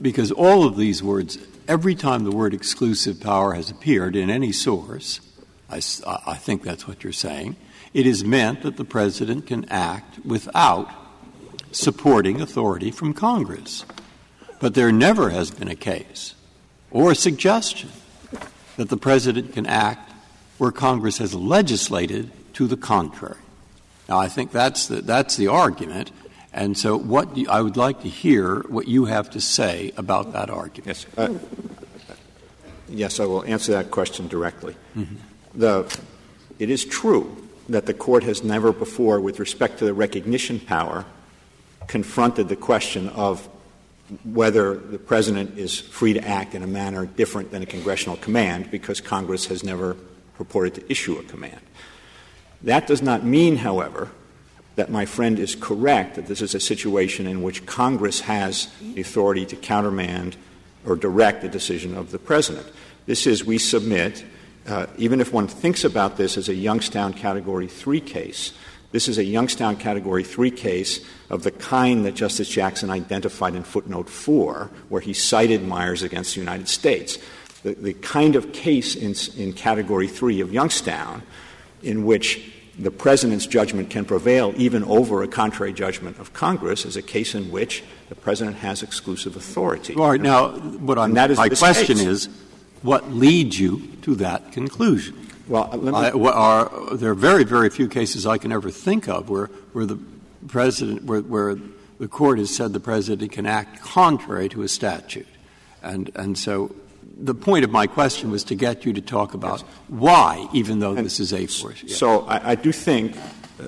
[0.00, 1.38] because all of these words,
[1.68, 5.20] every time the word exclusive power has appeared in any source,
[5.70, 5.80] I,
[6.26, 7.56] I think that's what you're saying,
[7.92, 10.90] it is meant that the President can act without
[11.72, 13.84] supporting authority from Congress.
[14.60, 16.34] But there never has been a case
[16.90, 17.90] or a suggestion
[18.76, 20.12] that the President can act
[20.56, 23.36] where Congress has legislated to the contrary.
[24.08, 26.10] Now, I think that's the, that's the argument.
[26.52, 30.32] And so, what you, I would like to hear what you have to say about
[30.32, 30.86] that argument.
[30.86, 31.38] Yes, uh,
[32.88, 34.74] yes I will answer that question directly.
[34.96, 35.16] Mm-hmm.
[35.54, 36.00] The,
[36.58, 37.36] it is true
[37.68, 41.04] that the court has never before, with respect to the recognition power,
[41.86, 43.46] confronted the question of
[44.24, 48.70] whether the president is free to act in a manner different than a congressional command
[48.70, 49.96] because Congress has never
[50.34, 51.60] purported to issue a command.
[52.62, 54.10] That does not mean, however,
[54.76, 59.00] that my friend is correct that this is a situation in which Congress has the
[59.00, 60.36] authority to countermand
[60.86, 62.66] or direct the decision of the president.
[63.06, 64.24] This is, we submit,
[64.66, 68.52] uh, even if one thinks about this as a Youngstown Category 3 case,
[68.90, 73.62] this is a Youngstown Category 3 case of the kind that Justice Jackson identified in
[73.62, 77.18] footnote 4, where he cited Myers against the United States.
[77.64, 81.22] The, the kind of case in, in Category 3 of Youngstown
[81.82, 86.96] in which the president's judgment can prevail even over a contrary judgment of Congress is
[86.96, 89.94] a case in which the president has exclusive authority.
[89.94, 90.20] All right.
[90.20, 92.06] Now, what I'm, that is my question case.
[92.06, 92.28] is,
[92.82, 95.26] what leads you to that conclusion?
[95.48, 98.70] Well, uh, let me, I, are, there are very, very few cases I can ever
[98.70, 99.98] think of where, where the
[100.46, 101.56] president, where, where
[101.98, 105.26] the court has said the president can act contrary to a statute.
[105.82, 106.74] And, and so
[107.18, 110.94] the point of my question was to get you to talk about why, even though
[110.94, 111.82] and this is a force.
[111.82, 111.94] Yeah.
[111.94, 113.16] So I, I, do think,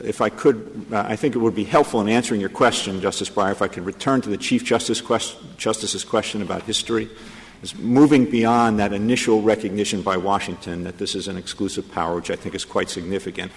[0.04, 3.50] if I could, I think it would be helpful in answering your question, Justice Breyer,
[3.50, 7.10] if I could return to the Chief Justice quest- Justice's question about history
[7.62, 12.30] is moving beyond that initial recognition by Washington that this is an exclusive power, which
[12.30, 13.52] I think is quite significant.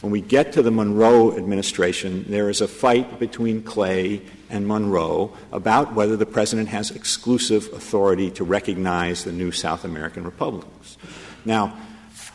[0.00, 5.36] When we get to the Monroe administration, there is a fight between Clay and Monroe
[5.52, 10.96] about whether the president has exclusive authority to recognize the new South American republics.
[11.44, 11.76] Now,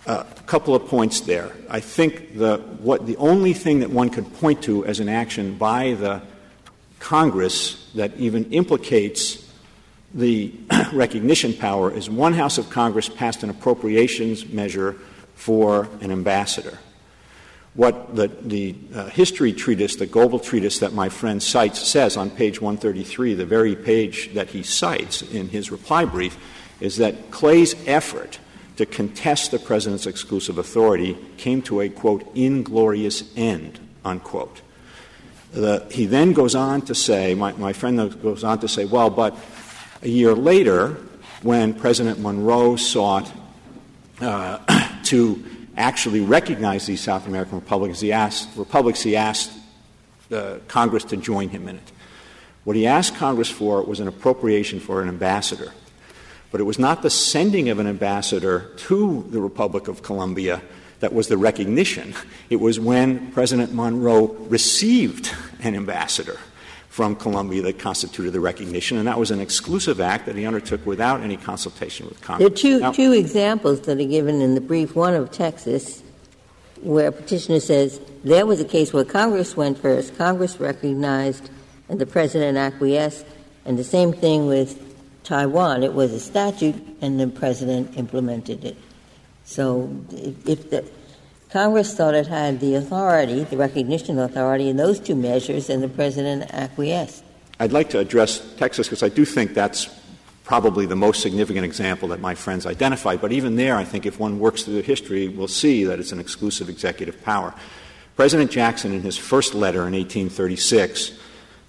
[0.06, 1.51] a couple of points there.
[1.67, 5.58] I think the, what, the only thing that one could point to as an action
[5.58, 6.21] by the
[6.99, 9.43] Congress that even implicates
[10.13, 10.54] the
[10.93, 14.95] recognition power is one House of Congress passed an appropriations measure
[15.34, 16.78] for an ambassador.
[17.75, 22.29] What the, the uh, history treatise, the Goebel treatise that my friend cites, says on
[22.29, 26.38] page 133, the very page that he cites in his reply brief,
[26.79, 28.39] is that Clay's effort
[28.77, 34.61] to contest the president's exclusive authority came to a, quote, inglorious end, unquote.
[35.51, 39.09] The, he then goes on to say, my, my friend goes on to say, well,
[39.09, 39.38] but
[40.01, 40.97] a year later,
[41.41, 43.31] when President Monroe sought
[44.19, 44.59] uh,
[45.03, 45.43] to
[45.77, 49.51] actually recognize these South American republics, he asked, republics, he asked
[50.67, 51.91] Congress to join him in it.
[52.63, 55.71] What he asked Congress for was an appropriation for an ambassador.
[56.51, 60.61] But it was not the sending of an ambassador to the Republic of Colombia
[61.01, 62.15] that was the recognition.
[62.49, 66.39] It was when President Monroe received an ambassador
[66.95, 70.86] from Colombia that constituted the recognition, and that was an exclusive act that he undertook
[70.86, 72.47] without any consultation with Congress.
[72.47, 74.95] There are two, now, two examples that are given in the brief.
[74.95, 76.01] One of Texas,
[76.81, 81.49] where a petitioner says there was a case where Congress went first, Congress recognized,
[81.89, 83.25] and the president acquiesced,
[83.65, 84.81] and the same thing with
[85.25, 85.84] Taiwan.
[85.84, 88.77] It was a statute, and the president implemented it.
[89.43, 90.86] So if the
[91.55, 95.87] Congress thought it had the authority, the recognition authority in those two measures, and the
[95.87, 97.23] president acquiesced.
[97.61, 99.87] I'd like to address Texas because I do think that's
[100.43, 103.21] probably the most significant example that my friends identified.
[103.21, 106.11] But even there, I think if one works through the history, we'll see that it's
[106.11, 107.53] an exclusive executive power.
[108.17, 111.17] President Jackson, in his first letter in 1836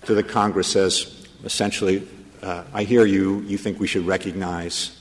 [0.06, 2.08] to the Congress, says essentially,
[2.42, 4.98] uh, I hear you, you think we should recognize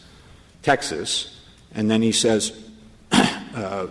[0.61, 1.41] Texas.
[1.73, 2.53] And then he says,
[3.11, 3.87] uh,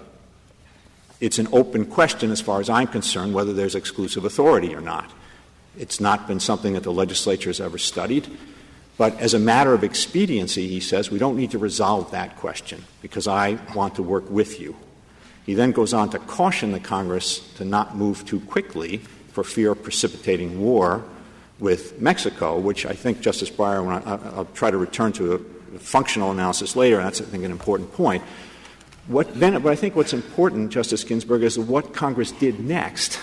[1.24, 5.10] it's an open question, as far as I'm concerned, whether there's exclusive authority or not.
[5.78, 8.28] It's not been something that the legislature has ever studied.
[8.98, 12.84] But as a matter of expediency, he says, we don't need to resolve that question
[13.00, 14.76] because I want to work with you.
[15.46, 18.98] He then goes on to caution the Congress to not move too quickly
[19.32, 21.02] for fear of precipitating war
[21.58, 26.30] with Mexico, which I think, Justice Breyer, I, will try to return to a functional
[26.30, 28.22] analysis later, that's, I think, an important point.
[29.06, 33.18] What, then, but I think what's important, Justice Ginsburg, is what Congress did next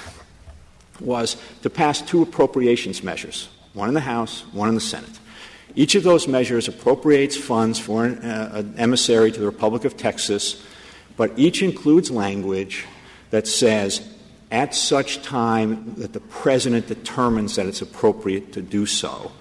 [0.99, 5.19] was to pass two appropriations measures, one in the House, one in the Senate.
[5.73, 9.97] Each of those measures appropriates funds for an, uh, an emissary to the Republic of
[9.97, 10.63] Texas,
[11.17, 12.85] but each includes language
[13.31, 14.07] that says,
[14.51, 19.31] at such time that the President determines that it's appropriate to do so.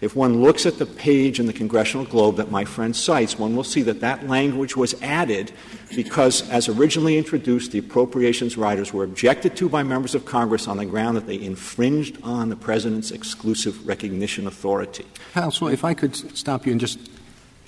[0.00, 3.56] If one looks at the page in the Congressional Globe that my friend cites, one
[3.56, 5.50] will see that that language was added
[5.96, 10.76] because, as originally introduced, the appropriations riders were objected to by members of Congress on
[10.76, 15.04] the ground that they infringed on the President's exclusive recognition authority.
[15.32, 17.10] Counsel, if I could stop you and just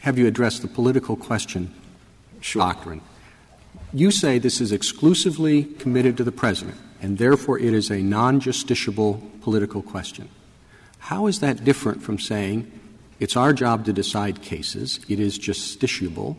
[0.01, 1.75] have you address the political question
[2.40, 2.62] sure.
[2.62, 3.01] doctrine.
[3.93, 8.40] You say this is exclusively committed to the President, and therefore it is a non
[8.40, 10.29] justiciable political question.
[11.00, 12.70] How is that different from saying
[13.18, 16.36] it's our job to decide cases, it is justiciable,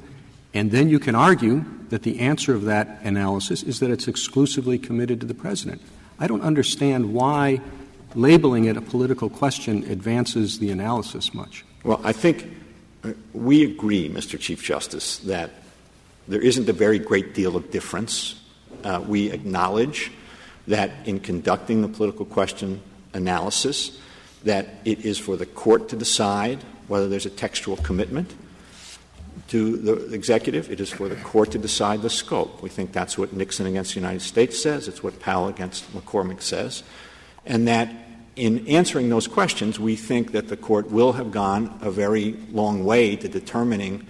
[0.54, 4.80] and then you can argue that the answer of that analysis is that it's exclusively
[4.80, 5.82] committed to the President?
[6.20, 7.62] I don't understand why
[8.16, 11.66] labeling it a political question advances the analysis much.
[11.84, 12.48] Well, I think
[13.04, 14.40] uh, we agree, Mr.
[14.40, 15.52] Chief Justice, that
[16.28, 18.40] there isn't a very great deal of difference.
[18.84, 20.12] Uh, we acknowledge
[20.68, 22.82] that in conducting the political question
[23.14, 23.98] analysis,
[24.44, 28.34] that it is for the court to decide whether there's a textual commitment
[29.48, 30.72] to the executive.
[30.72, 32.62] It is for the court to decide the scope.
[32.62, 34.88] We think that's what Nixon against the United States says.
[34.88, 36.84] It's what Powell against McCormick says.
[37.46, 37.94] And that
[38.36, 42.86] in answering those questions, we think that the court will have gone a very long
[42.86, 44.08] way to determining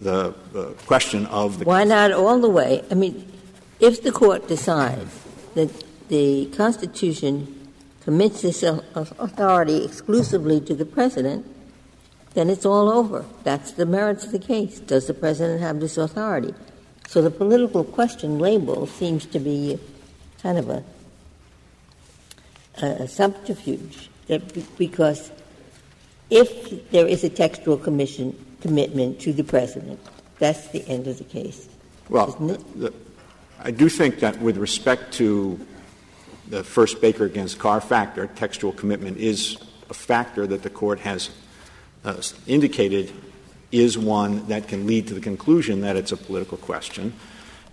[0.00, 1.64] the uh, question of the.
[1.64, 2.84] Why not all the way?
[2.90, 3.30] I mean,
[3.80, 5.20] if the court decides
[5.54, 5.70] that
[6.08, 7.53] the Constitution
[8.04, 11.46] commits this authority exclusively to the president,
[12.34, 13.24] then it's all over.
[13.44, 14.80] That's the merits of the case.
[14.80, 16.54] Does the president have this authority?
[17.08, 19.78] So the political question label seems to be
[20.42, 20.84] kind of a,
[22.82, 24.10] a subterfuge,
[24.76, 25.30] because
[26.28, 30.00] if there is a textual commission commitment to the president,
[30.38, 31.68] that's the end of the case.
[32.08, 32.36] Well,
[33.60, 35.58] I do think that with respect to
[36.48, 39.56] the first Baker against Carr factor, textual commitment is
[39.90, 41.30] a factor that the court has
[42.04, 43.12] uh, indicated
[43.72, 47.12] is one that can lead to the conclusion that it's a political question.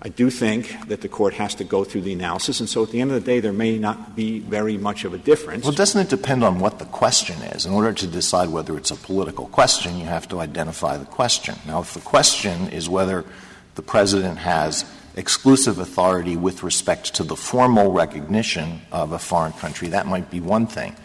[0.01, 2.89] I do think that the court has to go through the analysis, and so at
[2.89, 5.63] the end of the day, there may not be very much of a difference.
[5.63, 7.67] Well, doesn't it depend on what the question is?
[7.67, 11.55] In order to decide whether it's a political question, you have to identify the question.
[11.67, 13.23] Now, if the question is whether
[13.75, 14.85] the president has
[15.15, 20.39] exclusive authority with respect to the formal recognition of a foreign country, that might be
[20.39, 20.95] one thing.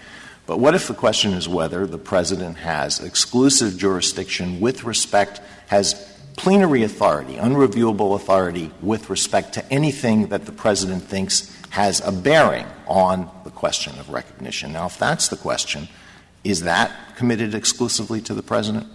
[0.46, 5.94] But what if the question is whether the president has exclusive jurisdiction with respect, has
[6.36, 12.66] plenary authority, unreviewable authority with respect to anything that the president thinks has a bearing
[12.86, 14.72] on the question of recognition?
[14.72, 15.88] Now, if that's the question,
[16.44, 18.86] is that committed exclusively to the president?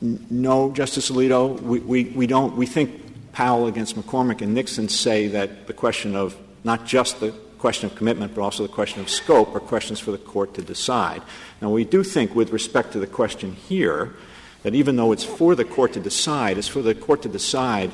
[0.00, 1.60] No, Justice Alito.
[1.60, 2.56] We, we, we don't.
[2.56, 3.03] We think
[3.34, 7.96] Powell against McCormick and Nixon say that the question of not just the question of
[7.96, 11.20] commitment, but also the question of scope, are questions for the court to decide.
[11.60, 14.14] Now, we do think, with respect to the question here,
[14.62, 17.90] that even though it's for the court to decide, it's for the court to decide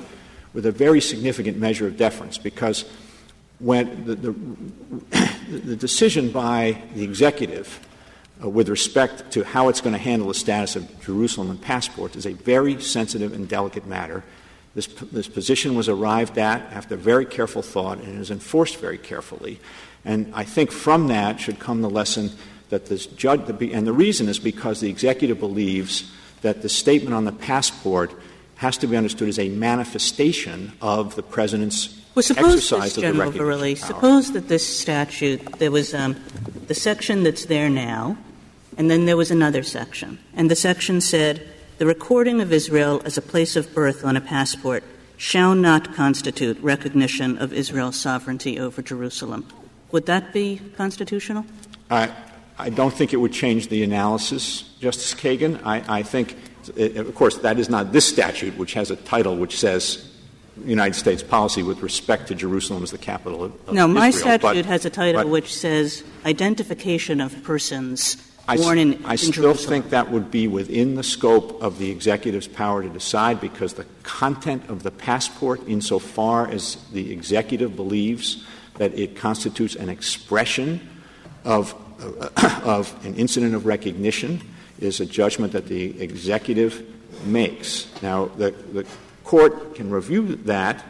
[0.53, 2.85] with a very significant measure of deference, because
[3.61, 4.35] when the, the,
[5.67, 7.81] the decision by the executive
[8.43, 12.17] uh, with respect to how it's going to handle the status of Jerusalem and passports
[12.17, 14.25] is a very sensitive and delicate matter.
[14.75, 19.59] This, this position was arrived at after very careful thought and is enforced very carefully.
[20.05, 22.31] And I think from that should come the lesson
[22.71, 26.11] that this judge, and the reason is because the executive believes
[26.43, 28.13] that the statement on the passport
[28.57, 33.33] has to be understood as a manifestation of the president's well, suppose exercise this, General
[33.33, 36.17] Verrilli, suppose that this statute, there was um,
[36.67, 38.19] the section that's there now,
[38.77, 41.47] and then there was another section, and the section said
[41.81, 44.85] the recording of Israel as a place of birth on a passport
[45.17, 49.47] shall not constitute recognition of Israel's sovereignty over Jerusalem.
[49.91, 51.47] Would that be constitutional?
[51.91, 52.15] I,
[52.59, 55.59] I don't think it would change the analysis, Justice Kagan.
[55.65, 56.37] I, I think,
[56.77, 60.07] it, of course, that is not this statute, which has a title which says
[60.63, 64.43] United States policy with respect to Jerusalem as the capital of, of no, my statute
[64.43, 68.19] but, has a title but, which says identification of persons
[68.59, 72.83] I, in, I still think that would be within the scope of the executive's power
[72.83, 78.45] to decide because the content of the passport, insofar as the executive believes
[78.79, 80.81] that it constitutes an expression
[81.45, 81.75] of,
[82.21, 84.41] uh, of an incident of recognition,
[84.81, 86.87] is a judgment that the executive
[87.27, 87.91] makes.
[88.03, 88.87] Now, the, the
[89.25, 90.85] court can review that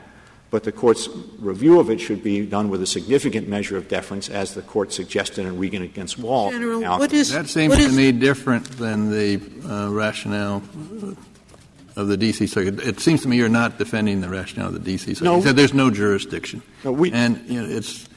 [0.51, 4.29] but the court's review of it should be done with a significant measure of deference,
[4.29, 6.53] as the court suggested in Regan against Wald.
[6.53, 10.63] General, now, what is, that seems what to me different than the uh, rationale
[11.97, 12.47] of the D.C.
[12.47, 12.81] Circuit.
[12.81, 15.15] It seems to me you're not defending the rationale of the D.C.
[15.15, 15.25] Circuit.
[15.25, 15.37] No.
[15.37, 16.63] You said there's no jurisdiction.
[16.85, 18.09] No, we, and you know, it's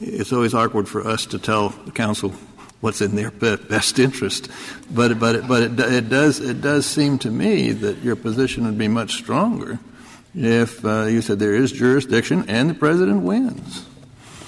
[0.00, 2.32] it's always awkward for us to tell the counsel
[2.80, 4.50] what's in their best interest.
[4.90, 8.64] But but it, but it, it does it does seem to me that your position
[8.66, 9.78] would be much stronger
[10.38, 13.86] if uh, you said there is jurisdiction and the president wins.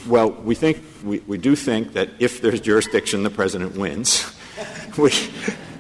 [0.07, 4.32] Well, we think we, we do think that if there's jurisdiction, the president wins.
[4.99, 5.12] we,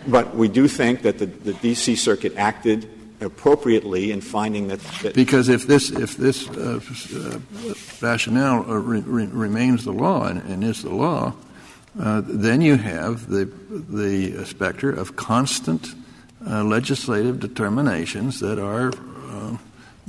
[0.06, 1.96] but we do think that the, the D.C.
[1.96, 2.90] Circuit acted
[3.20, 6.80] appropriately in finding that, that because if this if this uh,
[7.14, 11.34] uh, rationale uh, re- re- remains the law and, and is the law,
[12.00, 15.94] uh, then you have the the specter of constant
[16.46, 18.90] uh, legislative determinations that are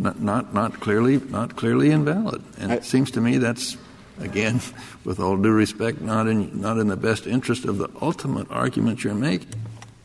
[0.02, 2.42] not, not, not clearly not clearly invalid.
[2.60, 3.78] And it seems to me that's
[4.20, 4.60] again,
[5.06, 9.04] with all due respect, not in not in the best interest of the ultimate argument
[9.04, 9.62] you're making.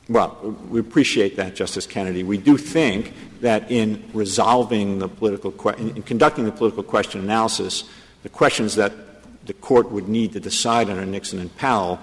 [0.09, 2.23] Well, we appreciate that, Justice Kennedy.
[2.23, 7.85] We do think that in resolving the political que- in conducting the political question analysis,
[8.23, 8.93] the questions that
[9.47, 11.99] the court would need to decide under Nixon and Powell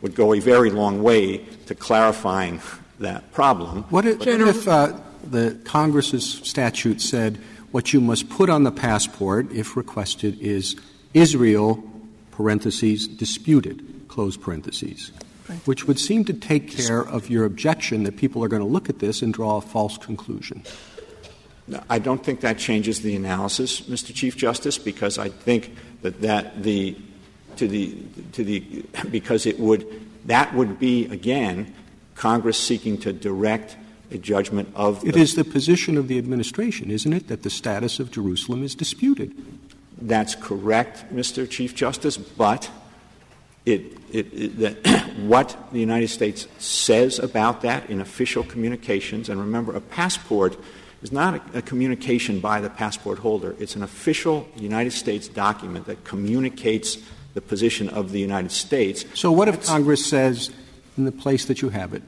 [0.00, 2.60] would go a very long way to clarifying
[2.98, 3.84] that problem.
[3.84, 4.98] What if, General, if uh,
[5.30, 7.38] the Congress's statute said
[7.70, 10.76] what you must put on the passport, if requested, is
[11.12, 11.82] Israel,
[12.30, 15.10] parentheses, disputed, close parentheses,
[15.48, 15.58] right.
[15.66, 18.88] which would seem to take care of your objection that people are going to look
[18.88, 20.62] at this and draw a false conclusion.
[21.88, 24.14] I don't think that changes the analysis, Mr.
[24.14, 26.96] Chief Justice, because I think that, that the
[27.56, 27.96] to the
[28.32, 29.86] to the because it would
[30.26, 31.72] that would be again
[32.14, 33.76] Congress seeking to direct
[34.10, 35.06] a judgment of.
[35.06, 38.74] It is the position of the administration, isn't it, that the status of Jerusalem is
[38.74, 39.34] disputed?
[40.00, 41.48] That's correct, Mr.
[41.48, 42.70] Chief Justice, but
[43.64, 49.40] it, it, it, that what the United States says about that in official communications, and
[49.40, 50.56] remember, a passport
[51.02, 53.54] is not a, a, communication by the passport holder.
[53.58, 56.98] It's an official United States document that communicates
[57.34, 59.04] the position of the United States.
[59.14, 60.50] So, what if Congress says,
[60.96, 62.02] in the place that you have it,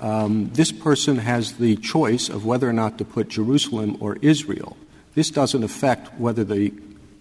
[0.00, 4.76] Um, this person has the choice of whether or not to put Jerusalem or Israel?
[5.14, 6.72] This doesn't affect whether the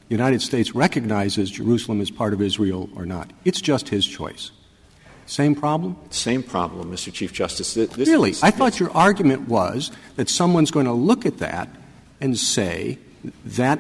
[0.10, 3.32] United States recognizes Jerusalem as part of Israel or not.
[3.46, 4.52] It's just his choice.
[5.26, 5.96] Same problem?
[6.10, 7.14] Same problem, Mr.
[7.14, 7.78] Chief Justice.
[7.96, 8.34] Really?
[8.42, 11.70] I thought your argument was that someone's going to look at that
[12.20, 12.98] and say
[13.46, 13.80] that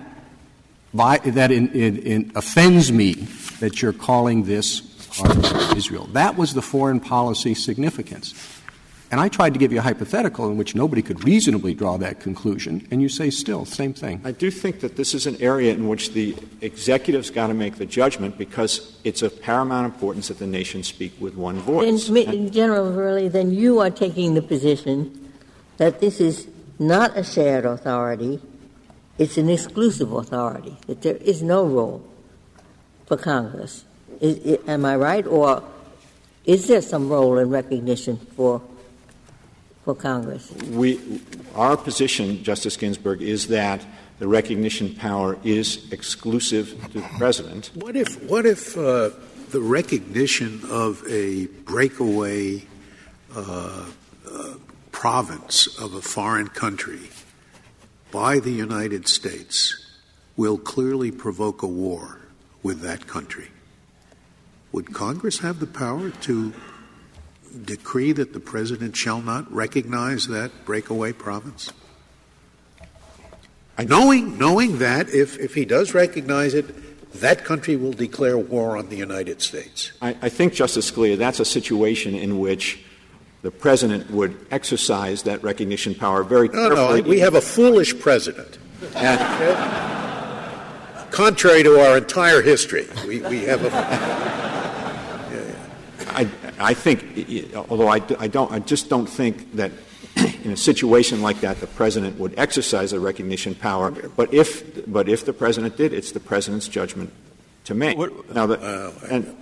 [0.93, 3.13] by, that in, in, in offends me
[3.59, 6.07] that you're calling this part of Israel.
[6.13, 8.33] That was the foreign policy significance.
[9.11, 12.19] And I tried to give you a hypothetical in which nobody could reasonably draw that
[12.19, 14.21] conclusion, and you say still, same thing.
[14.23, 17.77] I do think that this is an area in which the executive's got to make
[17.77, 22.07] the judgment because it's of paramount importance that the nation speak with one voice.
[22.09, 25.31] In, General Verrilli, then you are taking the position
[25.77, 26.47] that this is
[26.77, 28.39] not a shared authority,
[29.17, 32.05] it's an exclusive authority, that there is no role
[33.07, 33.85] for Congress.
[34.21, 35.25] Is, is, am I right?
[35.25, 35.63] Or
[36.45, 38.61] is there some role in recognition for
[39.89, 40.51] for Congress?
[40.71, 40.99] We,
[41.55, 43.83] our position, Justice Ginsburg, is that
[44.19, 47.71] the recognition power is exclusive to the president.
[47.73, 49.09] What if, what if uh,
[49.49, 52.63] the recognition of a breakaway
[53.35, 53.85] uh,
[54.31, 54.53] uh,
[54.91, 57.09] province of a foreign country
[58.11, 59.87] by the United States
[60.37, 62.19] will clearly provoke a war
[62.61, 63.47] with that country?
[64.71, 66.53] Would Congress have the power to
[67.65, 71.71] decree that the president shall not recognize that breakaway province?
[73.77, 76.65] Knowing, knowing that if, if he does recognize it,
[77.21, 79.93] that country will declare war on the United States.
[80.01, 82.83] I, I think, Justice Scalia, that's a situation in which
[83.41, 87.01] the president would exercise that recognition power very no, carefully.
[87.01, 88.57] No, we have a foolish president.
[91.11, 94.28] Contrary to our entire history, we, we have a.
[96.59, 99.71] I, I think, although I, I, don't, I just don't think that
[100.43, 103.91] in a situation like that the president would exercise a recognition power.
[103.91, 107.13] But if, but if the president did, it's the president's judgment
[107.65, 107.97] to make.
[107.97, 109.37] What, now, the, uh, and,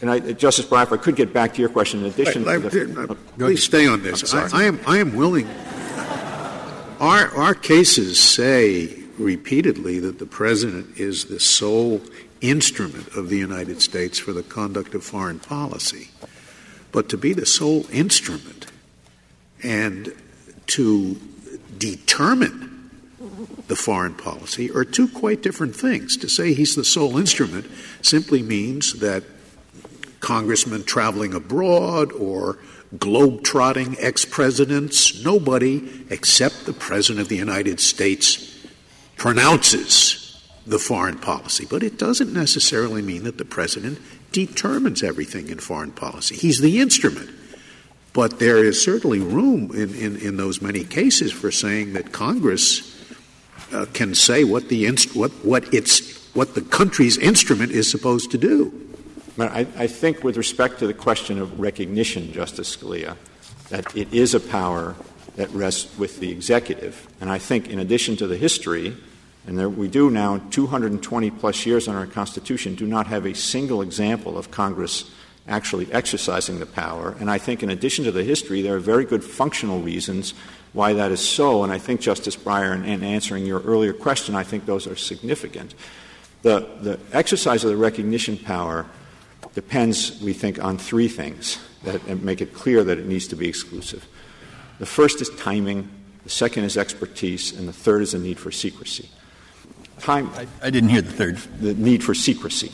[0.00, 2.58] and I, Justice Breyer, if I could get back to your question, in addition I,
[2.58, 4.34] the, please stay on this.
[4.34, 5.48] I, I, am, I am willing.
[6.98, 12.00] Our, our cases say repeatedly that the president is the sole
[12.40, 16.08] instrument of the United States for the conduct of foreign policy.
[16.96, 18.68] But to be the sole instrument
[19.62, 20.14] and
[20.68, 21.20] to
[21.76, 22.90] determine
[23.68, 26.16] the foreign policy are two quite different things.
[26.16, 27.70] To say he's the sole instrument
[28.00, 29.24] simply means that
[30.20, 32.56] congressmen traveling abroad or
[32.98, 38.66] globe-trotting ex-presidents, nobody except the President of the United States
[39.18, 41.66] pronounces the foreign policy.
[41.68, 43.98] But it doesn't necessarily mean that the President
[44.32, 46.36] determines everything in foreign policy.
[46.36, 47.30] He's the instrument.
[48.12, 52.96] But there is certainly room in, in, in those many cases for saying that Congress
[53.72, 58.30] uh, can say what the inst- what what its what the country's instrument is supposed
[58.30, 58.72] to do.
[59.38, 63.16] I, I think, with respect to the question of recognition, Justice Scalia,
[63.68, 64.94] that it is a power
[65.36, 68.96] that rests with the executive, and I think, in addition to the history
[69.46, 73.34] and there, we do now, 220 plus years on our Constitution, do not have a
[73.34, 75.10] single example of Congress
[75.46, 77.14] actually exercising the power.
[77.20, 80.34] And I think, in addition to the history, there are very good functional reasons
[80.72, 81.62] why that is so.
[81.62, 84.96] And I think, Justice Breyer, in, in answering your earlier question, I think those are
[84.96, 85.74] significant.
[86.42, 88.86] The, the exercise of the recognition power
[89.54, 93.48] depends, we think, on three things that make it clear that it needs to be
[93.48, 94.06] exclusive.
[94.80, 95.88] The first is timing,
[96.24, 99.08] the second is expertise, and the third is a need for secrecy.
[100.00, 101.36] Time, I, I didn't hear the third.
[101.60, 102.72] The need for secrecy.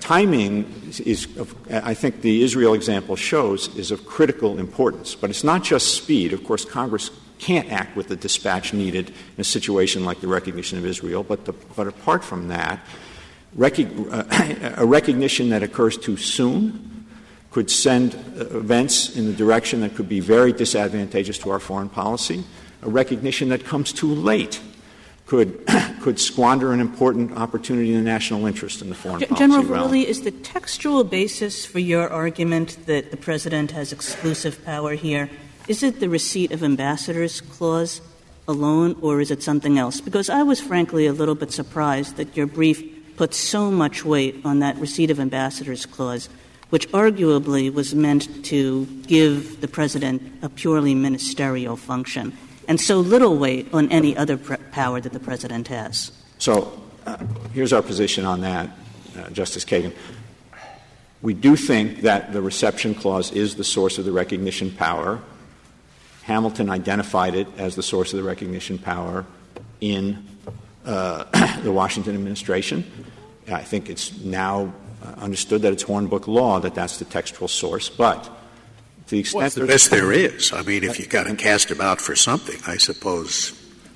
[0.00, 5.14] Timing is, of, I think the Israel example shows, is of critical importance.
[5.14, 6.32] But it's not just speed.
[6.32, 10.78] Of course, Congress can't act with the dispatch needed in a situation like the recognition
[10.78, 11.22] of Israel.
[11.22, 12.80] But, the, but apart from that,
[13.54, 14.24] rec- uh,
[14.76, 17.06] a recognition that occurs too soon
[17.50, 21.88] could send uh, events in the direction that could be very disadvantageous to our foreign
[21.88, 22.44] policy.
[22.82, 24.60] A recognition that comes too late
[25.26, 25.66] could
[26.00, 29.90] could squander an important opportunity in the national interest in the foreign policy General realm.
[29.90, 35.28] Verrilli, is the textual basis for your argument that the president has exclusive power here?
[35.68, 38.00] Is it the receipt of ambassadors clause
[38.46, 40.00] alone, or is it something else?
[40.00, 42.80] Because I was frankly a little bit surprised that your brief
[43.16, 46.28] put so much weight on that receipt of ambassadors clause,
[46.70, 52.36] which arguably was meant to give the president a purely ministerial function
[52.68, 56.12] and so little weight on any other power that the president has.
[56.38, 57.16] So uh,
[57.52, 58.70] here's our position on that,
[59.16, 59.92] uh, Justice Kagan.
[61.22, 65.20] We do think that the reception clause is the source of the recognition power.
[66.24, 69.24] Hamilton identified it as the source of the recognition power
[69.80, 70.24] in
[70.84, 71.24] uh,
[71.62, 72.84] the Washington administration.
[73.48, 77.88] I think it's now uh, understood that it's Hornbook law that that's the textual source,
[77.88, 78.28] but
[79.08, 80.52] the extent well, the best there is.
[80.52, 83.52] I mean, if you got to cast about for something, I suppose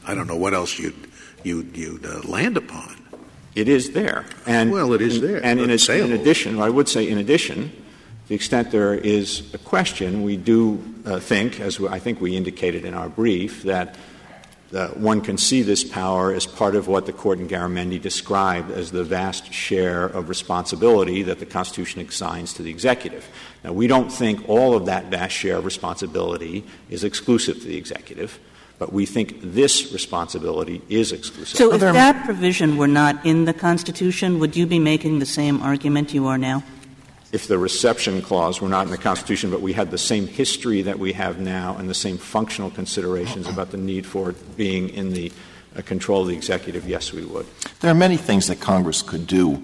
[0.07, 1.11] I don't know what else you'd
[1.43, 2.97] you'd, you'd uh, land upon.
[3.55, 5.45] It is there, and well, it is there.
[5.45, 7.73] And in, in, addition, I would say, in addition,
[8.29, 12.85] the extent there is a question, we do uh, think, as I think we indicated
[12.85, 13.97] in our brief, that
[14.73, 18.71] Uh, one can see this power as part of what the court in Garamendi described
[18.71, 23.29] as the vast share of responsibility that the Constitution assigns to the executive.
[23.65, 27.77] Now, we don't think all of that vast share of responsibility is exclusive to the
[27.77, 28.39] executive,
[28.79, 31.59] but we think this responsibility is exclusive.
[31.59, 35.61] So, if that provision were not in the Constitution, would you be making the same
[35.63, 36.63] argument you are now?
[37.33, 40.83] If the reception clause were not in the Constitution, but we had the same history
[40.83, 44.89] that we have now and the same functional considerations about the need for it being
[44.89, 45.31] in the
[45.77, 47.47] uh, control of the executive, yes, we would.
[47.81, 49.63] There are many things that Congress could do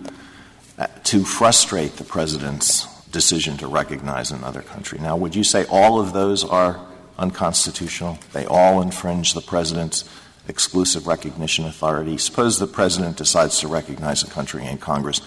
[0.78, 5.00] uh, to frustrate the president's decision to recognize another country.
[5.00, 6.78] Now, would you say all of those are
[7.18, 8.18] unconstitutional?
[8.32, 10.08] They all infringe the president's
[10.48, 12.18] exclusive recognition authority.
[12.18, 15.20] Suppose the president decides to recognize a country and Congress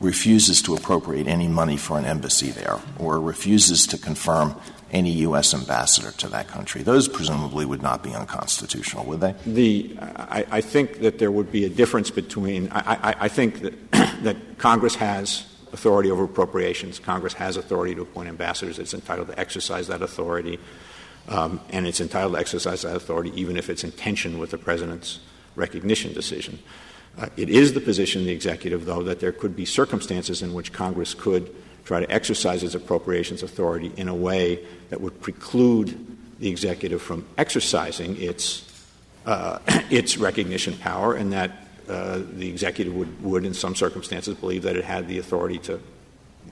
[0.00, 4.54] refuses to appropriate any money for an embassy there or refuses to confirm
[4.92, 5.52] any U.S.
[5.52, 6.82] ambassador to that country.
[6.82, 9.34] Those presumably would not be unconstitutional, would they?
[9.44, 13.92] The, I, think that there would be a difference between, I, think that,
[14.22, 16.98] that Congress has authority over appropriations.
[16.98, 18.78] Congress has authority to appoint ambassadors.
[18.78, 20.58] It's entitled to exercise that authority.
[21.28, 24.58] Um, and it's entitled to exercise that authority even if it's in tension with the
[24.58, 25.18] president's
[25.56, 26.60] recognition decision.
[27.18, 30.52] Uh, it is the position of the executive, though, that there could be circumstances in
[30.52, 31.54] which Congress could
[31.84, 34.58] try to exercise its appropriations authority in a way
[34.90, 38.62] that would preclude the executive from exercising its
[39.24, 39.58] uh,
[39.90, 44.76] its recognition power, and that uh, the executive would, would, in some circumstances, believe that
[44.76, 45.80] it had the authority to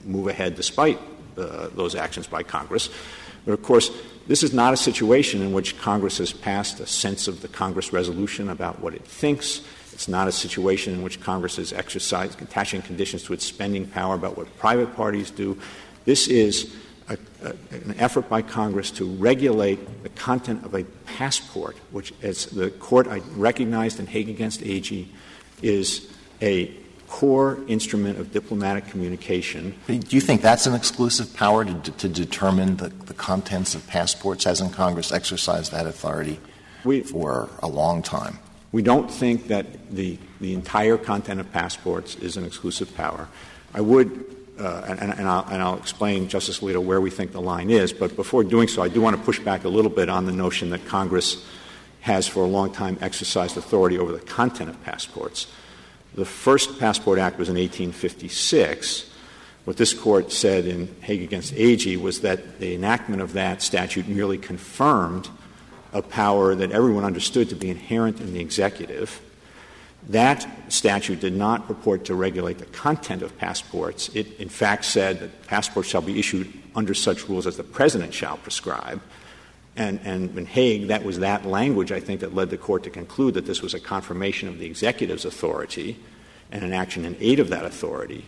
[0.03, 0.99] move ahead despite
[1.37, 2.89] uh, those actions by Congress.
[3.45, 3.91] But of course,
[4.27, 7.93] this is not a situation in which Congress has passed a sense of the Congress
[7.93, 9.61] resolution about what it thinks.
[9.95, 14.13] It's not a situation in which Congress is exercising attaching conditions to its spending power
[14.13, 15.57] about what private parties do.
[16.03, 16.75] This is
[17.07, 22.47] a, a, an effort by Congress to regulate the content of a passport, which, as
[22.47, 25.07] the court recognized in Haig against Agee,
[25.61, 26.73] is a
[27.07, 29.73] core instrument of diplomatic communication.
[29.87, 34.43] Do you think that's an exclusive power to, to determine the, the, contents of passports?
[34.43, 36.37] Hasn't Congress exercised that authority
[36.83, 38.39] we, for a long time?
[38.75, 43.29] We don't think that the, the entire content of passports is an exclusive power.
[43.73, 47.39] I would, uh, and, and, I'll, and, I'll, explain, Justice Alito, where we think the
[47.39, 50.09] line is, but before doing so, I do want to push back a little bit
[50.09, 51.41] on the notion that Congress
[52.01, 55.47] has for a long time exercised authority over the content of passports.
[56.13, 59.09] The first Passport Act was in 1856.
[59.63, 64.09] What this court said in Haig against Agee was that the enactment of that statute
[64.09, 65.29] merely confirmed
[65.95, 69.21] a power that everyone understood to be inherent in the executive.
[70.09, 74.09] That statute did not purport to regulate the content of passports.
[74.13, 78.13] It, in fact, said that passports shall be issued under such rules as the president
[78.13, 79.01] shall prescribe.
[79.77, 82.89] And, and in Haig, that was that language, I think, that led the court to
[82.89, 85.97] conclude that this was a confirmation of the executive's authority
[86.51, 88.25] and an action in aid of that authority.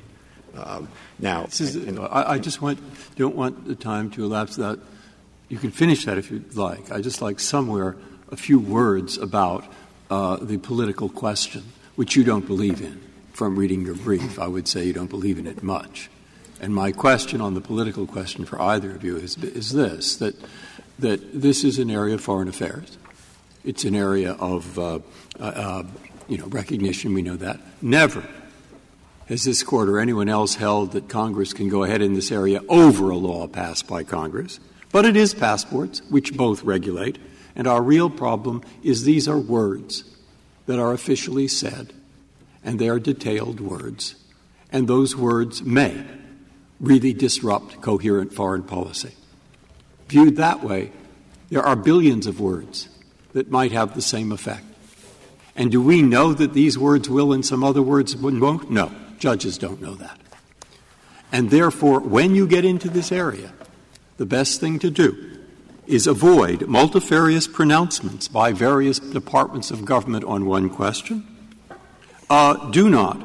[0.56, 0.88] Um,
[1.20, 2.80] now, is, and, I, I, just want,
[3.18, 4.80] don't want the time to elapse without
[5.50, 6.92] you can finish that if you'd like.
[6.92, 7.96] I just like somewhere
[8.32, 9.66] a few words about
[10.10, 11.64] uh, the political question,
[11.96, 13.02] which you don't believe in.
[13.34, 16.10] From reading your brief, I would say you don't believe in it much.
[16.60, 20.36] And my question on the political question for either of you is, is this that
[21.00, 22.98] that this is an area of foreign affairs.
[23.64, 25.00] It's an area of, uh,
[25.40, 25.84] uh, uh,
[26.28, 27.14] you know, recognition.
[27.14, 27.60] We know that.
[27.82, 28.28] Never
[29.28, 32.62] has this court or anyone else held that Congress can go ahead in this area
[32.70, 34.60] over a law passed by Congress.
[34.98, 37.20] But it is passports, which both regulate.
[37.56, 40.04] And our real problem is these are words
[40.66, 41.94] that are officially said,
[42.64, 44.16] and they are detailed words.
[44.72, 46.04] And those words may
[46.80, 49.14] really disrupt coherent foreign policy.
[50.08, 50.92] Viewed that way,
[51.52, 52.90] there are billions of words
[53.34, 54.66] that might have the same effect.
[55.56, 58.72] And do we know that these words will and some other words won't?
[58.72, 58.92] No.
[59.20, 60.20] Judges don't know that.
[61.32, 63.54] And therefore, when you get into this area,
[64.18, 65.38] the best thing to do
[65.88, 71.26] is avoid multifarious pronouncements by various departments of government on one question.
[72.30, 73.22] Uh, do not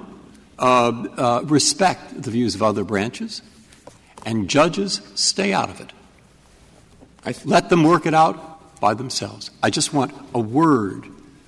[0.59, 3.43] uh, uh, respect the views of other branches,
[4.25, 5.93] and judges stay out of it.
[7.25, 9.51] Th- Let them work it out by themselves.
[9.63, 11.07] I just want a word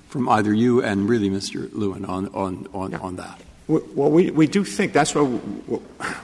[0.09, 1.71] from either you and really Mr.
[1.73, 2.97] Lewin on, on, on, yeah.
[2.99, 3.39] on that.
[3.67, 5.23] Well, we, we do think that's why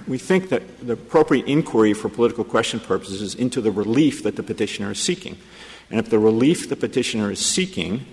[0.07, 4.35] we, think that the appropriate inquiry for political question purposes is into the relief that
[4.35, 5.37] the petitioner is seeking.
[5.89, 8.05] And if the relief the petitioner is seeking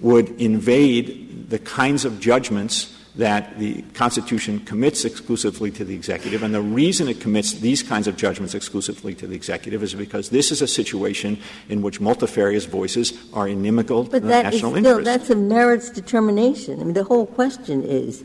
[0.00, 6.52] would invade the kinds of judgments that the Constitution commits exclusively to the executive, and
[6.52, 10.50] the reason it commits these kinds of judgments exclusively to the executive is because this
[10.50, 14.98] is a situation in which multifarious voices are inimical but to the national interest.
[14.98, 16.80] But that's a merits determination.
[16.80, 18.24] I mean, the whole question is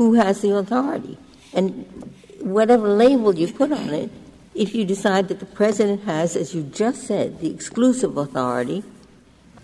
[0.00, 1.18] who has the authority.
[1.52, 1.84] And
[2.40, 4.10] whatever label you put on it,
[4.54, 8.82] if you decide that the president has, as you just said, the exclusive authority,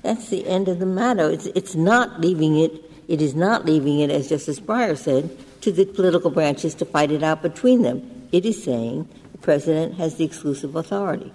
[0.03, 1.31] that's the end of the matter.
[1.31, 5.73] It's, it's not leaving it, it is not leaving it, as Justice Breyer said, to
[5.73, 8.29] the political branches to fight it out between them.
[8.31, 11.33] It is saying the president has the exclusive authority.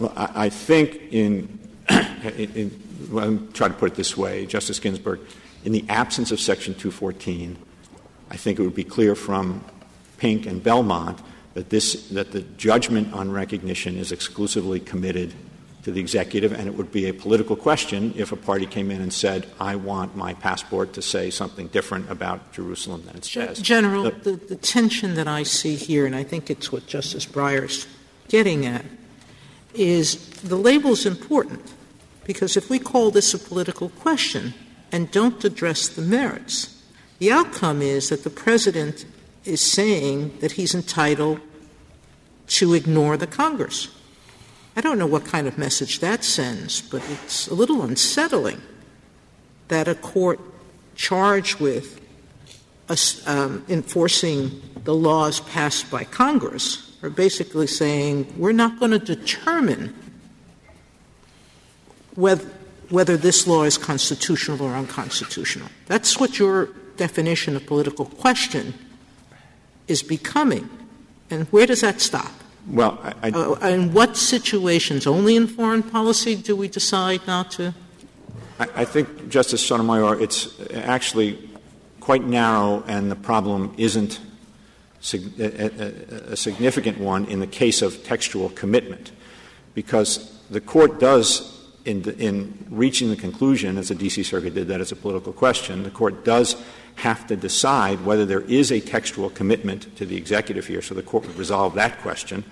[0.00, 1.58] Well, I, I think in,
[1.88, 5.20] in, in well, I'm trying to put it this way, Justice Ginsburg,
[5.64, 7.56] in the absence of Section 214,
[8.30, 9.64] I think it would be clear from
[10.18, 11.18] Pink and Belmont
[11.54, 15.34] that this that the judgment on recognition is exclusively committed
[15.82, 19.00] to the executive, and it would be a political question if a party came in
[19.00, 23.60] and said, "I want my passport to say something different about Jerusalem than it says."
[23.60, 27.26] General, the, the, the tension that I see here, and I think it's what Justice
[27.26, 27.86] Breyer is
[28.28, 28.84] getting at,
[29.74, 31.72] is the label is important
[32.24, 34.52] because if we call this a political question
[34.92, 36.77] and don't address the merits
[37.18, 39.04] the outcome is that the president
[39.44, 41.40] is saying that he's entitled
[42.46, 43.88] to ignore the Congress.
[44.76, 48.62] I don't know what kind of message that sends, but it's a little unsettling
[49.68, 50.40] that a court
[50.94, 52.00] charged with
[53.26, 59.94] um, enforcing the laws passed by Congress are basically saying we're not going to determine
[62.14, 62.44] whether,
[62.88, 65.68] whether this law is constitutional or unconstitutional.
[65.86, 68.74] That's what you're definition of political question
[69.86, 70.68] is becoming.
[71.30, 72.30] And where does that stop?
[72.66, 75.06] Well, I, I, uh, in what situations?
[75.06, 77.74] Only in foreign policy do we decide not to?
[78.58, 81.48] I, I think, Justice Sotomayor, it's actually
[82.00, 84.20] quite narrow, and the problem isn't
[85.00, 89.12] sig- a, a, a significant one in the case of textual commitment,
[89.74, 94.22] because the court does in, the, in, reaching the conclusion, as the D.C.
[94.22, 96.56] Circuit did, that it's a political question, the Court does
[96.98, 100.82] have to decide whether there is a textual commitment to the executive here.
[100.82, 102.44] So the court would resolve that question.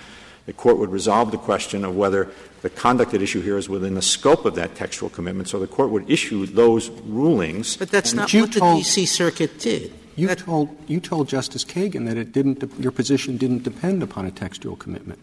[0.47, 2.31] The court would resolve the question of whether
[2.63, 5.49] the conduct at issue here is within the scope of that textual commitment.
[5.49, 7.77] So the court would issue those rulings.
[7.77, 9.07] But that's not what the D.C.
[9.07, 9.93] Circuit did.
[10.15, 14.31] You told, you told Justice Kagan that it didn't, your position didn't depend upon a
[14.31, 15.19] textual commitment.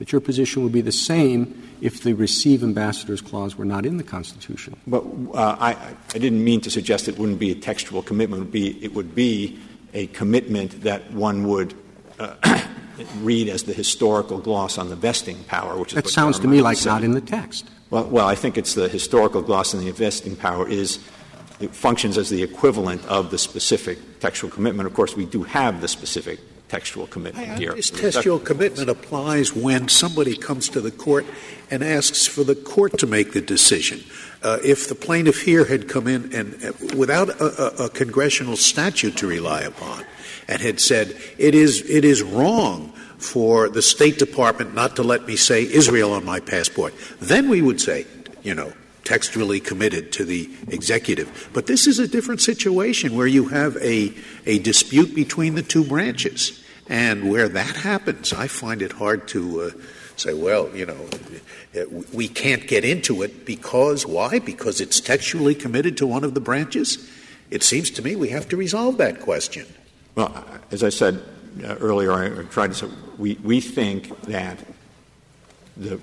[0.00, 3.98] That your position would be the same if the receive ambassadors clause were not in
[3.98, 4.78] the Constitution.
[4.86, 8.40] But uh, I, I didn't mean to suggest it wouldn't be a textual commitment.
[8.40, 9.60] It would be, it would be
[9.92, 11.74] a commitment that one would
[12.18, 12.34] uh,
[13.20, 16.62] read as the historical gloss on the vesting power, which is that sounds to me
[16.62, 16.88] like said.
[16.88, 17.68] not in the text.
[17.90, 20.98] Well, well, I think it's the historical gloss on the vesting power is
[21.60, 24.86] it functions as the equivalent of the specific textual commitment.
[24.86, 26.40] Of course, we do have the specific
[26.70, 27.74] textual commitment here.
[27.74, 31.26] This textual commitment applies when somebody comes to the court
[31.68, 34.00] and asks for the court to make the decision.
[34.42, 38.56] Uh, if the plaintiff here had come in and uh, without a, a, a, congressional
[38.56, 40.04] statute to rely upon
[40.48, 45.26] and had said it is it is wrong for the State Department not to let
[45.26, 48.06] me say Israel on my passport, then we would say,
[48.42, 48.72] you know,
[49.04, 51.50] textually committed to the executive.
[51.52, 54.14] But this is a different situation where you have a,
[54.46, 56.59] a dispute between the two branches.
[56.90, 59.70] And where that happens, I find it hard to uh,
[60.16, 64.40] say, well, you know, we can't get into it because why?
[64.40, 67.08] Because it's textually committed to one of the branches?
[67.48, 69.66] It seems to me we have to resolve that question.
[70.16, 71.22] Well, as I said
[71.64, 72.88] uh, earlier, I tried to say
[73.18, 74.58] we, we think that
[75.76, 76.00] the,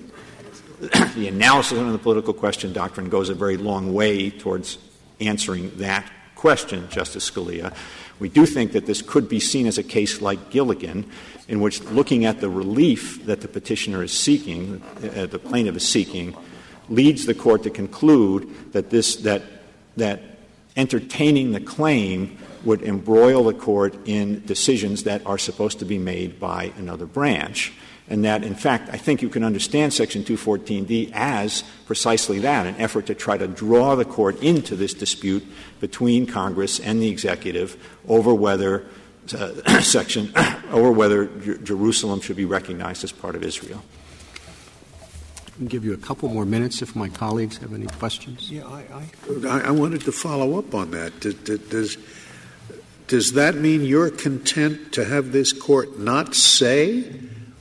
[1.15, 4.77] the analysis of the political question doctrine goes a very long way towards
[5.19, 7.75] answering that question, Justice Scalia.
[8.19, 11.09] We do think that this could be seen as a case like Gilligan,
[11.47, 14.81] in which looking at the relief that the petitioner is seeking,
[15.15, 16.35] uh, the plaintiff is seeking,
[16.89, 19.43] leads the court to conclude that this that
[19.97, 20.21] that
[20.75, 26.39] entertaining the claim would embroil the court in decisions that are supposed to be made
[26.39, 27.73] by another branch.
[28.09, 32.75] And that, in fact, I think you can understand Section 214D as precisely that an
[32.77, 35.45] effort to try to draw the court into this dispute
[35.79, 38.85] between Congress and the executive over whether
[39.35, 40.31] uh, section
[40.71, 43.83] over whether Jer- Jerusalem should be recognized as part of Israel.
[45.59, 48.51] I'll give you a couple more minutes if my colleagues have any questions.
[48.51, 48.85] Yeah, I,
[49.47, 51.19] I, I wanted to follow up on that.
[51.19, 51.97] Does, does,
[53.07, 57.11] does that mean you're content to have this court not say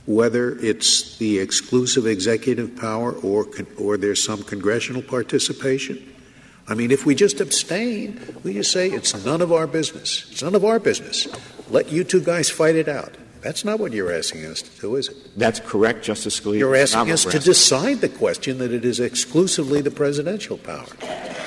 [0.07, 3.45] whether it's the exclusive executive power or,
[3.77, 6.15] or there's some congressional participation.
[6.67, 10.27] I mean, if we just abstain, we just say it's none of our business.
[10.31, 11.27] It's none of our business.
[11.69, 13.15] Let you two guys fight it out.
[13.41, 15.15] That's not what you're asking us to do, is it?
[15.37, 16.59] That's correct, Justice Scalia.
[16.59, 20.87] You're asking us to decide the question that it is exclusively the presidential power.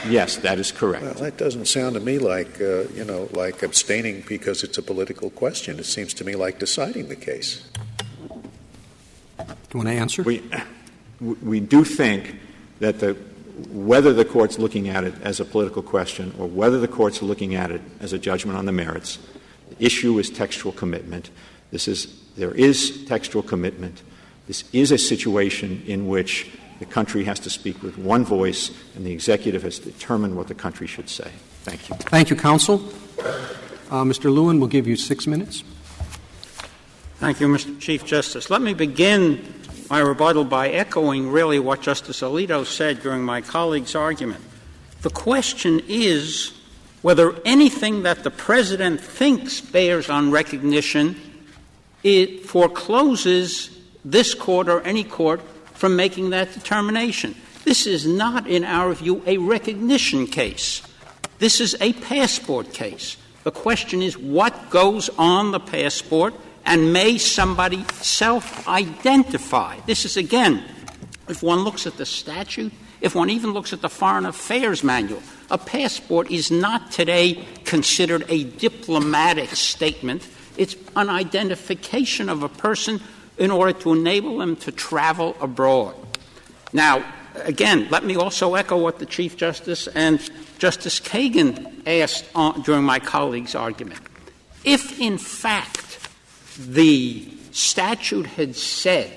[0.09, 1.05] Yes, that is correct.
[1.05, 4.83] Well, that doesn't sound to me like uh, you know, like abstaining because it's a
[4.83, 5.79] political question.
[5.79, 7.69] It seems to me like deciding the case.
[9.39, 9.45] Do
[9.75, 10.23] you want to answer?
[10.23, 10.43] We,
[11.21, 12.37] we do think
[12.79, 13.17] that the,
[13.69, 17.55] whether the court's looking at it as a political question or whether the court's looking
[17.55, 19.19] at it as a judgment on the merits,
[19.71, 21.31] the issue is textual commitment.
[21.71, 24.03] This is, there is textual commitment.
[24.47, 26.51] This is a situation in which
[26.81, 30.55] the country has to speak with one voice, and the executive has determined what the
[30.55, 31.31] country should say.
[31.63, 31.97] Thank you.
[31.97, 32.83] Thank you, counsel.
[33.91, 34.33] Uh, Mr.
[34.33, 35.63] Lewin will give you six minutes.
[37.19, 37.79] Thank you, Mr.
[37.79, 38.49] Chief Justice.
[38.49, 39.60] Let me begin
[39.91, 44.43] my rebuttal by echoing really what Justice Alito said during my colleague's argument.
[45.03, 46.53] The question is
[47.03, 51.17] whether anything that the President thinks bears on recognition
[52.03, 55.41] it forecloses this court or any court
[55.75, 57.35] from making that determination.
[57.65, 60.83] This is not, in our view, a recognition case.
[61.39, 63.17] This is a passport case.
[63.45, 66.35] The question is what goes on the passport
[66.71, 69.77] and may somebody self identify?
[69.87, 70.63] This is, again,
[71.29, 75.21] if one looks at the statute, if one even looks at the Foreign Affairs Manual,
[75.51, 80.27] a passport is not today considered a diplomatic statement.
[80.57, 83.01] It's an identification of a person
[83.37, 85.97] in order to enable them to travel abroad.
[86.73, 87.05] Now,
[87.35, 90.21] again, let me also echo what the Chief Justice and
[90.59, 92.27] Justice Kagan asked
[92.63, 94.01] during my colleague's argument.
[94.63, 95.90] If, in fact,
[96.69, 99.11] the statute had said,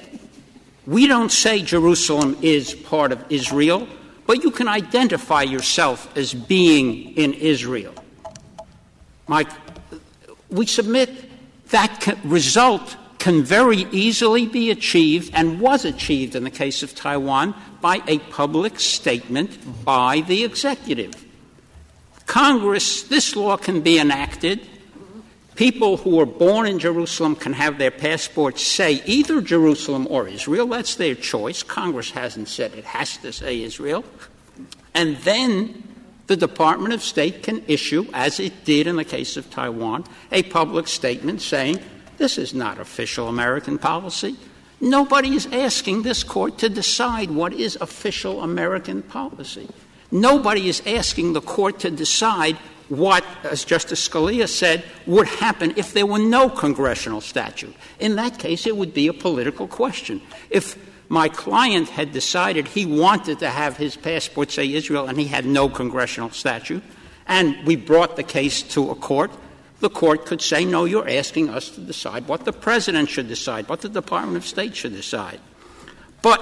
[0.86, 3.88] we don't say Jerusalem is part of Israel,
[4.26, 7.94] but you can identify yourself as being in Israel.
[9.28, 9.46] My,
[10.50, 11.10] we submit
[11.70, 17.56] that result can very easily be achieved and was achieved in the case of Taiwan
[17.80, 21.14] by a public statement by the executive.
[22.26, 24.60] Congress, this law can be enacted
[25.56, 30.68] people who are born in Jerusalem can have their passports say either Jerusalem or Israel.
[30.68, 31.64] That's their choice.
[31.64, 34.04] Congress hasn't said it has to say Israel.
[34.94, 35.84] And then
[36.28, 40.44] the Department of State can issue, as it did in the case of Taiwan, a
[40.44, 41.80] public statement saying
[42.18, 44.38] this is not official American policy.
[44.80, 49.68] Nobody is asking this court to decide what is official American policy.
[50.12, 52.58] Nobody is asking the court to decide
[52.98, 57.76] what, as Justice Scalia said, would happen if there were no congressional statute.
[58.00, 60.22] In that case, it would be a political question.
[60.50, 60.78] If
[61.10, 65.46] my client had decided he wanted to have his passport say Israel and he had
[65.46, 66.84] no congressional statute,
[67.28, 69.32] and we brought the case to a court,
[69.80, 73.68] the court could say, no, you're asking us to decide what the president should decide,
[73.68, 75.40] what the Department of State should decide.
[76.22, 76.42] But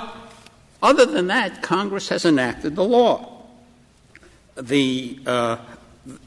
[0.84, 3.45] other than that, Congress has enacted the law.
[4.56, 5.58] The uh,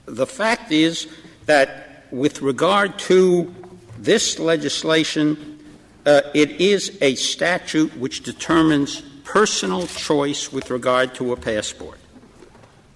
[0.07, 1.09] the fact is
[1.47, 3.53] that with regard to
[3.99, 5.59] this legislation,
[6.07, 11.99] uh, it is a statute which determines personal choice with regard to a passport.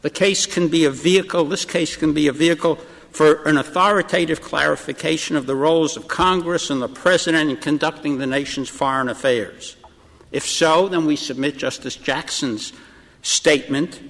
[0.02, 2.78] The case can be a vehicle, this case can be a vehicle
[3.10, 8.26] for an authoritative clarification of the roles of Congress and the President in conducting the
[8.26, 9.76] nation's foreign affairs.
[10.30, 12.72] If so, then we submit Justice Jackson's
[13.22, 14.00] statement,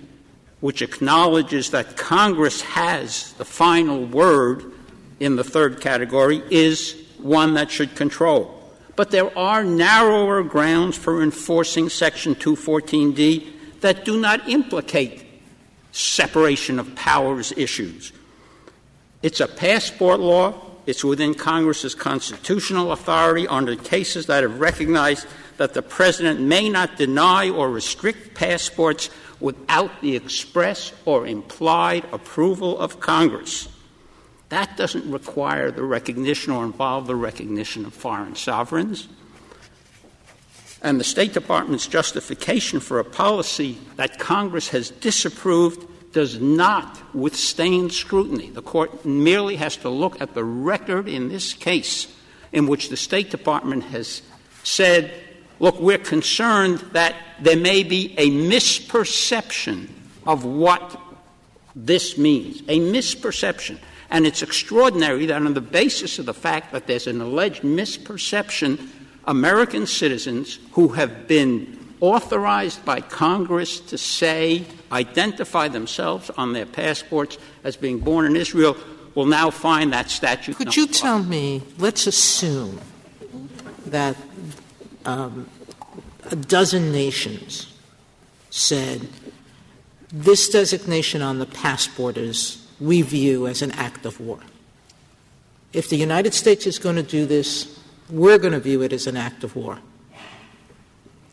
[0.60, 4.72] which acknowledges that Congress has the final word
[5.20, 8.54] in the third category, is one that should control.
[8.96, 15.24] But there are narrower grounds for enforcing Section 214D that do not implicate
[15.92, 18.12] separation of powers issues.
[19.22, 20.54] It's a passport law.
[20.86, 25.26] It's within Congress's constitutional authority under cases that have recognized
[25.58, 32.78] that the president may not deny or restrict passports without the express or implied approval
[32.78, 33.68] of Congress.
[34.48, 39.08] That doesn't require the recognition or involve the recognition of foreign sovereigns.
[40.80, 47.92] And the State Department's justification for a policy that Congress has disapproved does not withstand
[47.92, 48.48] scrutiny.
[48.50, 52.14] The Court merely has to look at the record in this case
[52.52, 54.22] in which the State Department has
[54.62, 55.12] said,
[55.58, 59.88] look, we're concerned that there may be a misperception
[60.26, 61.00] of what
[61.74, 63.78] this means, a misperception.
[64.10, 68.88] And it's extraordinary that on the basis of the fact that there's an alleged misperception,
[69.26, 77.38] American citizens who have been authorized by Congress to say, identify themselves on their passports
[77.64, 78.76] as being born in Israel,
[79.14, 80.56] will now find that statute.
[80.56, 82.80] Could you tell me, let's assume
[83.86, 84.16] that
[85.04, 85.48] um,
[86.30, 87.72] a dozen nations
[88.50, 89.08] said
[90.12, 94.40] this designation on the passport is we view as an act of war.
[95.72, 97.78] If the United States is going to do this,
[98.08, 99.78] we're going to view it as an act of war.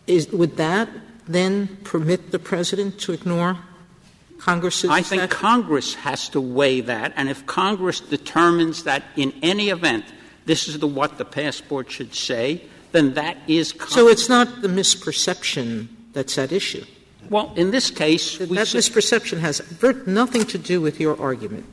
[0.08, 0.90] Is, would that
[1.28, 3.58] then permit the president to ignore
[4.40, 4.90] Congress's?
[4.90, 10.06] I think Congress has to weigh that, and if Congress determines that in any event
[10.46, 12.62] this is the, what the passport should say,
[12.96, 13.74] then that is.
[13.90, 16.86] So it's not the misperception that's at issue.
[17.30, 19.62] Well, in this case, that misperception has
[20.08, 21.66] nothing to do with your argument.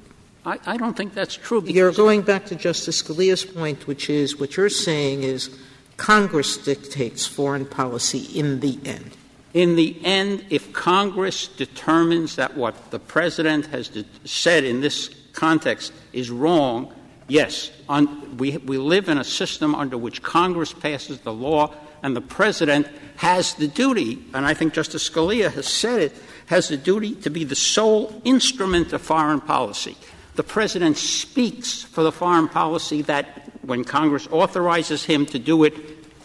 [0.45, 1.63] I, I don't think that's true.
[1.65, 5.57] You're going back to Justice Scalia's point, which is what you're saying is
[5.97, 9.17] Congress dictates foreign policy in the end.
[9.55, 15.11] In the end, if Congress determines that what the President has de- said in this
[15.33, 16.93] context is wrong,
[17.29, 22.17] yes, on, we, we live in a system under which Congress passes the law and
[22.17, 26.13] the President has the duty, and I think Justice Scalia has said it,
[26.47, 29.97] has the duty to be the sole instrument of foreign policy.
[30.35, 35.75] The President speaks for the foreign policy that when Congress authorizes him to do it,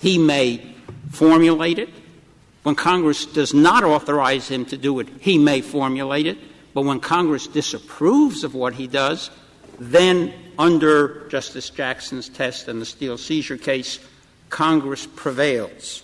[0.01, 0.73] he may
[1.11, 1.89] formulate it.
[2.63, 6.37] When Congress does not authorize him to do it, he may formulate it.
[6.73, 9.29] But when Congress disapproves of what he does,
[9.80, 13.99] then under Justice Jackson's test and the Steel seizure case,
[14.49, 16.03] Congress prevails.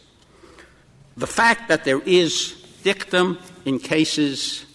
[1.17, 2.53] The fact that there is
[2.83, 4.65] dictum in cases,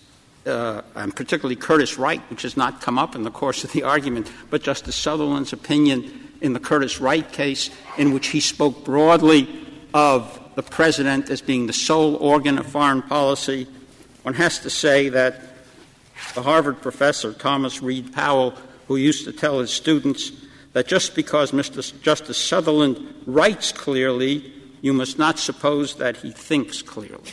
[0.46, 4.30] uh, and particularly Curtiss-Wright, which has not come up in the course of the argument,
[4.50, 9.48] but Justice Sutherland's opinion in the Curtiss-Wright case, in which he spoke broadly
[9.92, 13.66] of the President as being the sole organ of foreign policy,
[14.22, 15.40] one has to say that
[16.34, 18.54] the Harvard professor, Thomas Reed Powell,
[18.88, 20.32] who used to tell his students
[20.72, 22.02] that just because Mr.
[22.02, 27.32] Justice Sutherland writes clearly, you must not suppose that he thinks clearly.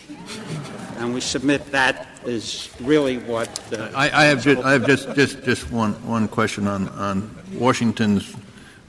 [0.98, 3.48] And we submit that is really what.
[3.74, 7.36] Uh, I, I, have, just, I have just, just, just one, one question on, on
[7.54, 8.36] Washington's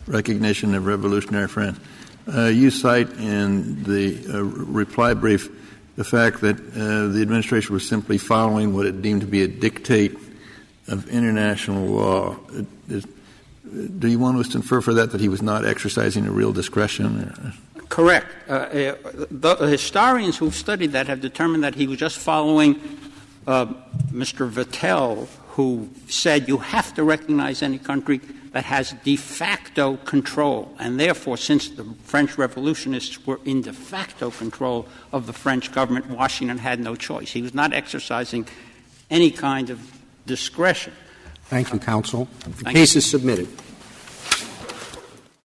[0.07, 1.79] recognition of revolutionary France.
[2.33, 5.49] Uh, you cite in the uh, reply brief
[5.97, 9.49] the fact that uh, the administration was simply following what it deemed to be a
[9.49, 10.17] dictate
[10.89, 12.37] of international law.
[13.99, 16.53] Do you want us to infer for that that he was not exercising a real
[16.53, 17.53] discretion?
[17.89, 18.27] Correct.
[18.49, 18.95] Uh,
[19.31, 22.81] the historians who've studied that have determined that he was just following
[23.47, 23.67] uh,
[24.11, 24.49] Mr.
[24.51, 28.21] Vattel, who said you have to recognize any country
[28.53, 30.75] that has de facto control.
[30.79, 36.09] And therefore, since the French revolutionists were in de facto control of the French government,
[36.09, 37.31] Washington had no choice.
[37.31, 38.49] He was not exercising
[39.11, 39.96] any kind of
[40.27, 40.93] discretion.
[41.45, 42.29] Thank you, counsel.
[42.59, 43.49] The case is submitted.